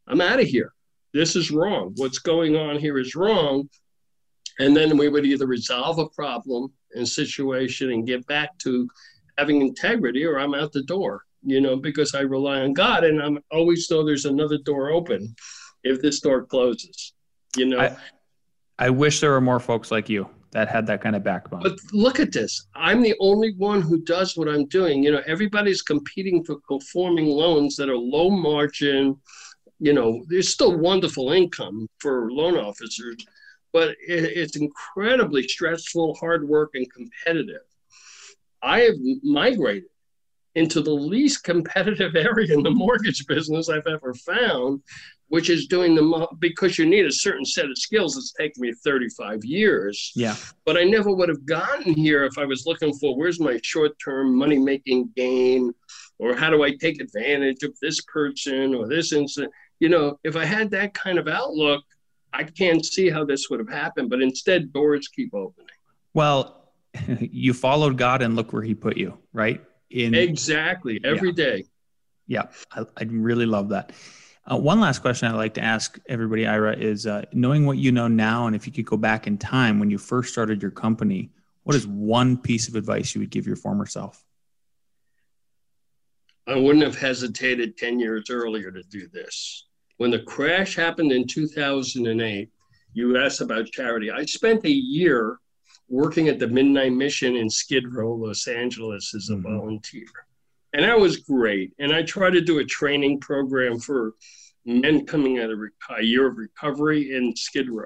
I'm 0.07 0.21
out 0.21 0.39
of 0.39 0.47
here. 0.47 0.73
This 1.13 1.35
is 1.35 1.51
wrong. 1.51 1.93
What's 1.95 2.19
going 2.19 2.55
on 2.55 2.77
here 2.77 2.97
is 2.97 3.15
wrong. 3.15 3.69
And 4.59 4.75
then 4.75 4.97
we 4.97 5.09
would 5.09 5.25
either 5.25 5.47
resolve 5.47 5.99
a 5.99 6.09
problem 6.09 6.71
and 6.93 7.07
situation 7.07 7.91
and 7.91 8.07
get 8.07 8.25
back 8.27 8.57
to 8.59 8.87
having 9.37 9.61
integrity 9.61 10.23
or 10.23 10.39
I'm 10.39 10.53
out 10.53 10.71
the 10.71 10.83
door, 10.83 11.23
you 11.43 11.59
know, 11.59 11.75
because 11.75 12.15
I 12.15 12.21
rely 12.21 12.61
on 12.61 12.73
God 12.73 13.03
and 13.03 13.21
I'm 13.21 13.39
always 13.51 13.89
know 13.91 14.05
there's 14.05 14.25
another 14.25 14.57
door 14.57 14.91
open 14.91 15.35
if 15.83 16.01
this 16.01 16.19
door 16.19 16.45
closes 16.45 17.13
you 17.57 17.65
know 17.65 17.79
I, 17.79 17.95
I 18.77 18.89
wish 18.89 19.19
there 19.19 19.31
were 19.31 19.41
more 19.41 19.59
folks 19.59 19.91
like 19.91 20.09
you 20.09 20.29
that 20.55 20.69
had 20.69 20.87
that 20.87 21.01
kind 21.01 21.17
of 21.17 21.23
backbone. 21.23 21.61
But 21.61 21.77
look 21.91 22.21
at 22.21 22.31
this. 22.31 22.67
I'm 22.73 23.01
the 23.01 23.13
only 23.19 23.53
one 23.57 23.81
who 23.81 24.01
does 24.01 24.37
what 24.37 24.47
i'm 24.47 24.65
doing. 24.67 25.03
You 25.03 25.11
know 25.11 25.21
everybody's 25.27 25.81
competing 25.81 26.43
for 26.45 26.55
conforming 26.67 27.27
loans 27.27 27.75
that 27.75 27.89
are 27.89 27.97
low 27.97 28.29
margin. 28.29 29.17
You 29.79 29.93
know 29.93 30.23
there's 30.29 30.49
still 30.49 30.77
wonderful 30.77 31.33
income 31.33 31.87
for 31.99 32.31
loan 32.31 32.57
officers 32.57 33.17
but 33.73 33.89
it, 34.07 34.23
it's 34.41 34.55
incredibly 34.55 35.45
stressful 35.45 36.15
hard 36.15 36.47
work 36.47 36.71
and 36.75 36.87
competitive. 36.93 37.65
I 38.63 38.79
have 38.79 38.95
migrated 39.21 39.89
into 40.55 40.81
the 40.81 40.93
least 40.93 41.43
competitive 41.43 42.15
area 42.15 42.53
in 42.53 42.63
the 42.63 42.71
mortgage 42.71 43.25
business 43.27 43.69
I've 43.69 43.87
ever 43.87 44.13
found, 44.13 44.81
which 45.27 45.49
is 45.49 45.67
doing 45.67 45.95
the 45.95 46.27
because 46.39 46.77
you 46.77 46.85
need 46.85 47.05
a 47.05 47.11
certain 47.11 47.45
set 47.45 47.65
of 47.65 47.77
skills. 47.77 48.17
It's 48.17 48.33
taken 48.33 48.61
me 48.61 48.73
35 48.83 49.43
years. 49.43 50.11
Yeah. 50.15 50.35
But 50.65 50.77
I 50.77 50.83
never 50.83 51.13
would 51.13 51.29
have 51.29 51.45
gotten 51.45 51.93
here 51.93 52.23
if 52.23 52.37
I 52.37 52.45
was 52.45 52.65
looking 52.65 52.93
for 52.93 53.15
where's 53.15 53.39
my 53.39 53.59
short 53.63 53.93
term 54.03 54.35
money 54.35 54.57
making 54.57 55.11
gain 55.15 55.73
or 56.19 56.35
how 56.35 56.49
do 56.49 56.63
I 56.63 56.71
take 56.71 57.01
advantage 57.01 57.63
of 57.63 57.77
this 57.81 58.01
person 58.01 58.73
or 58.73 58.87
this 58.87 59.11
incident. 59.11 59.51
You 59.79 59.89
know, 59.89 60.17
if 60.23 60.35
I 60.35 60.45
had 60.45 60.71
that 60.71 60.93
kind 60.93 61.19
of 61.19 61.27
outlook, 61.27 61.83
I 62.31 62.43
can't 62.43 62.85
see 62.85 63.09
how 63.09 63.25
this 63.25 63.49
would 63.49 63.59
have 63.59 63.69
happened. 63.69 64.09
But 64.09 64.21
instead, 64.21 64.71
doors 64.71 65.07
keep 65.09 65.33
opening. 65.33 65.67
Well, 66.13 66.71
you 67.19 67.53
followed 67.53 67.97
God 67.97 68.21
and 68.21 68.35
look 68.35 68.53
where 68.53 68.61
he 68.61 68.73
put 68.73 68.95
you, 68.97 69.17
right? 69.33 69.61
In 69.89 70.13
exactly 70.13 70.99
every 71.03 71.29
yeah. 71.29 71.35
day. 71.35 71.63
yeah. 72.27 72.43
I, 72.71 72.85
I 72.97 73.03
really 73.03 73.45
love 73.45 73.69
that. 73.69 73.91
Uh, 74.49 74.57
one 74.57 74.79
last 74.79 74.99
question 74.99 75.27
I'd 75.27 75.35
like 75.35 75.55
to 75.55 75.63
ask 75.63 75.97
everybody, 76.07 76.45
Ira, 76.45 76.75
is 76.75 77.07
uh, 77.07 77.23
knowing 77.33 77.65
what 77.65 77.77
you 77.77 77.91
know 77.91 78.07
now, 78.07 78.45
and 78.45 78.55
if 78.55 78.67
you 78.67 78.73
could 78.73 78.85
go 78.85 78.97
back 78.97 79.25
in 79.25 79.37
time 79.37 79.79
when 79.79 79.89
you 79.89 79.97
first 79.97 80.31
started 80.31 80.61
your 80.61 80.71
company, 80.71 81.31
what 81.63 81.75
is 81.75 81.87
one 81.87 82.37
piece 82.37 82.67
of 82.67 82.75
advice 82.75 83.15
you 83.15 83.21
would 83.21 83.31
give 83.31 83.47
your 83.47 83.55
former 83.55 83.87
self? 83.87 84.23
I 86.47 86.57
wouldn't 86.57 86.83
have 86.83 86.97
hesitated 86.97 87.75
10 87.75 87.99
years 87.99 88.29
earlier 88.29 88.71
to 88.71 88.83
do 88.83 89.07
this. 89.07 89.65
When 89.97 90.11
the 90.11 90.19
crash 90.19 90.75
happened 90.75 91.11
in 91.11 91.25
2008, 91.25 92.49
you 92.93 93.17
asked 93.17 93.41
about 93.41 93.65
charity. 93.71 94.11
I 94.11 94.25
spent 94.25 94.63
a 94.63 94.71
year 94.71 95.39
working 95.87 96.27
at 96.27 96.39
the 96.39 96.47
Midnight 96.47 96.93
Mission 96.93 97.35
in 97.35 97.49
Skid 97.49 97.93
Row, 97.93 98.13
Los 98.13 98.47
Angeles 98.47 99.13
as 99.15 99.29
a 99.29 99.33
mm-hmm. 99.33 99.43
volunteer 99.43 100.07
and 100.75 100.83
that 100.83 100.99
was 100.99 101.17
great. 101.17 101.71
And 101.79 101.93
I 101.93 102.03
tried 102.03 102.33
to 102.33 102.41
do 102.41 102.59
a 102.59 102.65
training 102.65 103.21
program 103.21 103.79
for 103.79 104.13
men 104.65 105.05
coming 105.05 105.39
out 105.39 105.49
of 105.49 105.59
a 105.97 106.03
year 106.03 106.27
of 106.27 106.37
recovery 106.37 107.15
in 107.15 107.33
Skid 107.33 107.69
Row. 107.69 107.85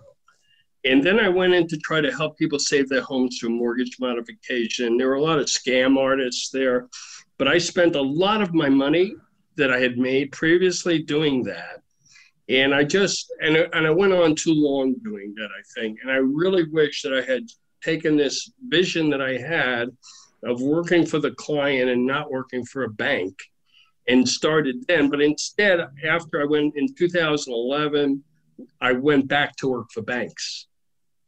And 0.86 1.04
then 1.04 1.20
I 1.20 1.30
went 1.30 1.54
in 1.54 1.68
to 1.68 1.78
try 1.78 2.02
to 2.02 2.12
help 2.12 2.38
people 2.38 2.58
save 2.58 2.90
their 2.90 3.04
homes 3.04 3.38
through 3.38 3.52
mortgage 3.52 3.98
modification. 4.00 4.98
There 4.98 5.10
were 5.10 5.16
a 5.16 5.22
lot 5.22 5.38
of 5.38 5.46
scam 5.46 6.00
artists 6.00 6.50
there, 6.50 6.88
but 7.38 7.48
I 7.48 7.60
spent 7.60 7.96
a 7.96 8.02
lot 8.02 8.42
of 8.42 8.56
my 8.56 8.70
money 8.70 9.14
that 9.56 9.72
I 9.72 9.80
had 9.80 10.00
made 10.00 10.32
previously 10.32 11.04
doing 11.04 11.44
that. 11.44 11.84
And 12.48 12.74
I 12.74 12.86
just, 12.86 13.32
and, 13.40 13.56
and 13.56 13.86
I 13.86 13.92
went 13.92 14.14
on 14.14 14.34
too 14.34 14.54
long 14.54 14.96
doing 15.04 15.36
that, 15.36 15.50
I 15.50 15.62
think. 15.80 16.00
And 16.02 16.10
I 16.10 16.16
really 16.16 16.64
wish 16.72 17.04
that 17.04 17.14
I 17.14 17.22
had 17.22 17.44
taken 17.82 18.18
this 18.18 18.52
vision 18.68 19.10
that 19.10 19.22
I 19.22 19.38
had 19.38 19.90
of 20.44 20.62
working 20.62 21.06
for 21.06 21.20
the 21.20 21.32
client 21.32 21.90
and 21.90 22.06
not 22.06 22.32
working 22.32 22.64
for 22.66 22.84
a 22.84 22.90
bank 22.90 23.36
and 24.08 24.28
started 24.28 24.86
then. 24.88 25.10
But 25.10 25.22
instead, 25.22 25.80
after 26.06 26.42
I 26.42 26.46
went 26.46 26.76
in 26.76 26.94
2011, 26.96 28.24
I 28.82 28.94
went 28.94 29.28
back 29.28 29.56
to 29.58 29.70
work 29.70 29.92
for 29.94 30.02
banks. 30.02 30.68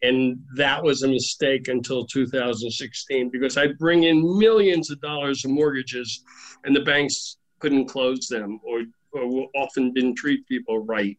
And 0.02 0.40
that 0.56 0.84
was 0.84 1.04
a 1.04 1.08
mistake 1.08 1.68
until 1.68 2.06
2016 2.06 3.30
because 3.30 3.56
I'd 3.56 3.78
bring 3.78 4.04
in 4.04 4.40
millions 4.40 4.90
of 4.90 5.00
dollars 5.00 5.46
of 5.46 5.52
mortgages 5.52 6.24
and 6.64 6.76
the 6.76 6.82
banks 6.82 7.38
couldn't 7.60 7.86
close 7.86 8.28
them 8.28 8.60
or, 8.64 8.84
or 9.14 9.48
often 9.56 9.94
didn't 9.94 10.16
treat 10.16 10.48
people 10.48 10.80
right. 10.80 11.18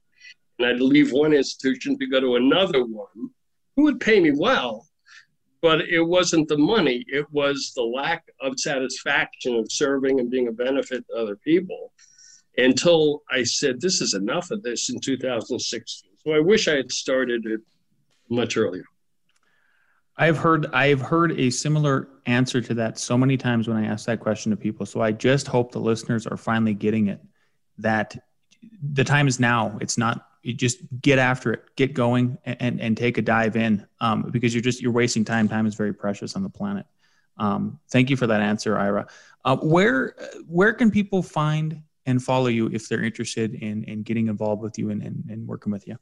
And 0.58 0.66
I'd 0.66 0.80
leave 0.80 1.12
one 1.12 1.32
institution 1.32 1.96
to 1.98 2.06
go 2.08 2.18
to 2.20 2.36
another 2.36 2.84
one 2.84 3.30
who 3.76 3.84
would 3.84 4.00
pay 4.00 4.18
me 4.18 4.32
well, 4.32 4.88
but 5.62 5.80
it 5.82 6.02
wasn't 6.02 6.46
the 6.48 6.58
money 6.58 7.04
it 7.08 7.26
was 7.32 7.72
the 7.74 7.82
lack 7.82 8.24
of 8.40 8.58
satisfaction 8.58 9.54
of 9.54 9.70
serving 9.70 10.20
and 10.20 10.30
being 10.30 10.48
a 10.48 10.52
benefit 10.52 11.04
to 11.06 11.16
other 11.16 11.36
people 11.36 11.92
until 12.58 13.22
i 13.30 13.42
said 13.42 13.80
this 13.80 14.00
is 14.00 14.14
enough 14.14 14.50
of 14.50 14.62
this 14.62 14.90
in 14.90 15.00
2016 15.00 16.10
so 16.18 16.32
i 16.32 16.40
wish 16.40 16.68
i 16.68 16.74
had 16.74 16.90
started 16.92 17.46
it 17.46 17.60
much 18.32 18.56
earlier. 18.56 18.84
I've 20.16 20.38
heard 20.38 20.66
i've 20.74 21.00
heard 21.00 21.38
a 21.38 21.50
similar 21.50 22.08
answer 22.26 22.60
to 22.60 22.74
that 22.74 22.98
so 22.98 23.16
many 23.16 23.36
times 23.36 23.68
when 23.68 23.76
i 23.76 23.86
ask 23.86 24.06
that 24.06 24.20
question 24.20 24.50
to 24.50 24.56
people. 24.56 24.86
So 24.86 25.00
i 25.00 25.12
just 25.12 25.46
hope 25.46 25.72
the 25.72 25.80
listeners 25.80 26.26
are 26.26 26.36
finally 26.36 26.74
getting 26.74 27.08
it 27.08 27.20
that 27.78 28.16
the 28.92 29.04
time 29.04 29.26
is 29.26 29.40
now. 29.40 29.76
It's 29.80 29.98
not 29.98 30.26
you 30.42 30.52
just 30.52 30.78
get 31.00 31.18
after 31.18 31.52
it, 31.52 31.64
get 31.76 31.94
going, 31.94 32.36
and 32.44 32.80
and 32.80 32.96
take 32.96 33.18
a 33.18 33.22
dive 33.22 33.56
in 33.56 33.86
um, 34.00 34.30
because 34.30 34.54
you're 34.54 34.62
just 34.62 34.82
you're 34.82 34.92
wasting 34.92 35.24
time. 35.24 35.48
Time 35.48 35.66
is 35.66 35.74
very 35.74 35.94
precious 35.94 36.36
on 36.36 36.42
the 36.42 36.48
planet. 36.48 36.86
Um, 37.38 37.78
thank 37.90 38.10
you 38.10 38.16
for 38.16 38.26
that 38.26 38.40
answer, 38.40 38.78
Ira. 38.78 39.06
Uh, 39.44 39.56
where 39.56 40.14
where 40.46 40.72
can 40.72 40.90
people 40.90 41.22
find 41.22 41.82
and 42.06 42.22
follow 42.22 42.48
you 42.48 42.68
if 42.72 42.88
they're 42.88 43.04
interested 43.04 43.54
in 43.54 43.84
in 43.84 44.02
getting 44.02 44.28
involved 44.28 44.62
with 44.62 44.78
you 44.78 44.90
and, 44.90 45.02
and, 45.02 45.24
and 45.30 45.46
working 45.46 45.72
with 45.72 45.86
you? 45.86 45.96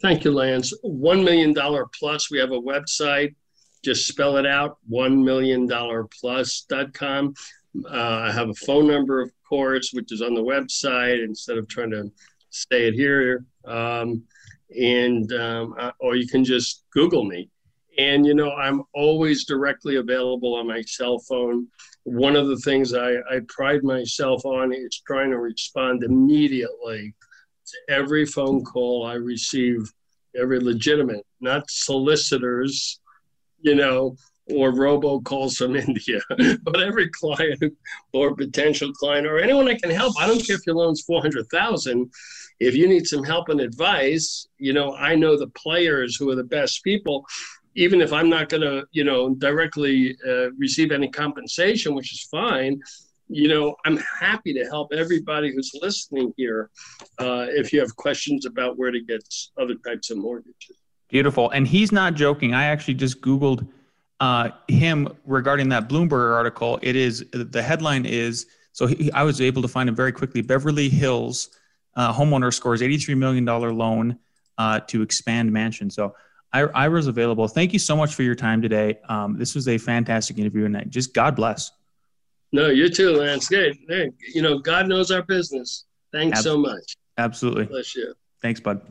Thank 0.00 0.24
you, 0.24 0.32
Lance. 0.32 0.72
One 0.82 1.22
million 1.22 1.52
dollar 1.52 1.86
plus. 1.98 2.30
We 2.30 2.38
have 2.38 2.50
a 2.50 2.60
website. 2.60 3.34
Just 3.84 4.06
spell 4.06 4.36
it 4.36 4.46
out. 4.46 4.78
One 4.88 5.24
million 5.24 5.66
dollar 5.66 6.08
plus 6.20 6.66
plus.com. 6.68 7.34
Uh, 7.86 8.28
I 8.28 8.32
have 8.32 8.50
a 8.50 8.54
phone 8.54 8.86
number, 8.86 9.22
of 9.22 9.32
course, 9.48 9.92
which 9.92 10.12
is 10.12 10.20
on 10.20 10.34
the 10.34 10.42
website 10.42 11.24
instead 11.24 11.56
of 11.56 11.68
trying 11.68 11.90
to 11.92 12.12
say 12.52 12.88
it 12.88 12.94
here. 12.94 13.44
Um, 13.64 14.24
and 14.78 15.32
um, 15.32 15.74
uh, 15.78 15.92
or 16.00 16.16
you 16.16 16.26
can 16.26 16.44
just 16.44 16.84
Google 16.92 17.24
me. 17.24 17.50
And 17.98 18.24
you 18.24 18.34
know, 18.34 18.52
I'm 18.52 18.82
always 18.94 19.44
directly 19.44 19.96
available 19.96 20.54
on 20.54 20.66
my 20.66 20.82
cell 20.82 21.18
phone. 21.18 21.66
One 22.04 22.36
of 22.36 22.48
the 22.48 22.56
things 22.56 22.94
I, 22.94 23.16
I 23.30 23.40
pride 23.48 23.84
myself 23.84 24.44
on 24.44 24.72
is 24.72 25.02
trying 25.06 25.30
to 25.30 25.38
respond 25.38 26.02
immediately 26.02 27.14
to 27.66 27.94
every 27.94 28.24
phone 28.24 28.64
call 28.64 29.06
I 29.06 29.14
receive, 29.14 29.80
every 30.36 30.58
legitimate, 30.58 31.24
not 31.40 31.70
solicitors, 31.70 33.00
you 33.60 33.74
know, 33.74 34.16
or 34.50 34.72
robocalls 34.72 35.56
from 35.56 35.76
India, 35.88 36.20
but 36.62 36.82
every 36.82 37.08
client 37.10 37.62
or 38.12 38.34
potential 38.34 38.92
client 38.92 39.26
or 39.26 39.38
anyone 39.38 39.68
I 39.68 39.76
can 39.76 39.90
help. 39.90 40.14
I 40.18 40.26
don't 40.26 40.44
care 40.44 40.56
if 40.56 40.66
your 40.66 40.76
loan's 40.76 41.02
400,000. 41.02 42.10
If 42.62 42.76
you 42.76 42.86
need 42.88 43.06
some 43.06 43.24
help 43.24 43.48
and 43.48 43.60
advice, 43.60 44.46
you 44.58 44.72
know, 44.72 44.94
I 44.94 45.16
know 45.16 45.36
the 45.36 45.48
players 45.48 46.16
who 46.16 46.30
are 46.30 46.36
the 46.36 46.44
best 46.44 46.84
people. 46.84 47.26
Even 47.74 48.00
if 48.00 48.12
I'm 48.12 48.28
not 48.28 48.48
going 48.48 48.60
to, 48.60 48.84
you 48.92 49.02
know, 49.02 49.34
directly 49.34 50.16
uh, 50.28 50.50
receive 50.52 50.92
any 50.92 51.08
compensation, 51.08 51.94
which 51.94 52.12
is 52.12 52.28
fine, 52.30 52.80
you 53.28 53.48
know, 53.48 53.74
I'm 53.84 53.98
happy 54.20 54.52
to 54.54 54.64
help 54.66 54.92
everybody 54.92 55.52
who's 55.52 55.72
listening 55.80 56.32
here 56.36 56.70
uh, 57.18 57.46
if 57.48 57.72
you 57.72 57.80
have 57.80 57.96
questions 57.96 58.46
about 58.46 58.78
where 58.78 58.90
to 58.90 59.00
get 59.00 59.22
other 59.60 59.74
types 59.86 60.10
of 60.10 60.18
mortgages. 60.18 60.76
Beautiful. 61.08 61.50
And 61.50 61.66
he's 61.66 61.90
not 61.90 62.14
joking. 62.14 62.54
I 62.54 62.64
actually 62.64 62.94
just 62.94 63.22
Googled 63.22 63.66
uh, 64.20 64.50
him 64.68 65.08
regarding 65.26 65.68
that 65.70 65.88
Bloomberg 65.88 66.32
article. 66.32 66.78
It 66.80 66.94
is 66.94 67.24
the 67.32 67.62
headline 67.62 68.06
is 68.06 68.46
so 68.72 68.86
he, 68.86 69.10
I 69.12 69.22
was 69.24 69.40
able 69.40 69.62
to 69.62 69.68
find 69.68 69.88
him 69.88 69.96
very 69.96 70.12
quickly. 70.12 70.42
Beverly 70.42 70.88
Hills 70.88 71.50
uh, 71.96 72.12
homeowner 72.12 72.52
scores 72.52 72.80
$83 72.80 73.16
million 73.16 73.44
loan 73.44 74.18
uh, 74.58 74.80
to 74.80 75.02
expand 75.02 75.52
mansion. 75.52 75.90
So 75.90 76.14
I, 76.52 76.88
was 76.88 77.06
available. 77.06 77.48
Thank 77.48 77.72
you 77.72 77.78
so 77.78 77.96
much 77.96 78.14
for 78.14 78.22
your 78.22 78.34
time 78.34 78.60
today. 78.60 78.98
Um, 79.08 79.38
this 79.38 79.54
was 79.54 79.68
a 79.68 79.78
fantastic 79.78 80.38
interview, 80.38 80.66
and 80.66 80.90
just 80.90 81.14
God 81.14 81.34
bless. 81.34 81.70
No, 82.52 82.68
you 82.68 82.90
too, 82.90 83.12
Lance. 83.12 83.48
Good. 83.48 83.78
Hey, 83.88 84.10
you 84.34 84.42
know, 84.42 84.58
God 84.58 84.86
knows 84.86 85.10
our 85.10 85.22
business. 85.22 85.86
Thanks 86.12 86.42
so 86.42 86.58
much. 86.58 86.96
Absolutely. 87.16 87.64
Bless 87.64 87.96
you. 87.96 88.14
Thanks, 88.42 88.60
bud. 88.60 88.82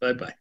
Bye 0.00 0.14
bye. 0.14 0.34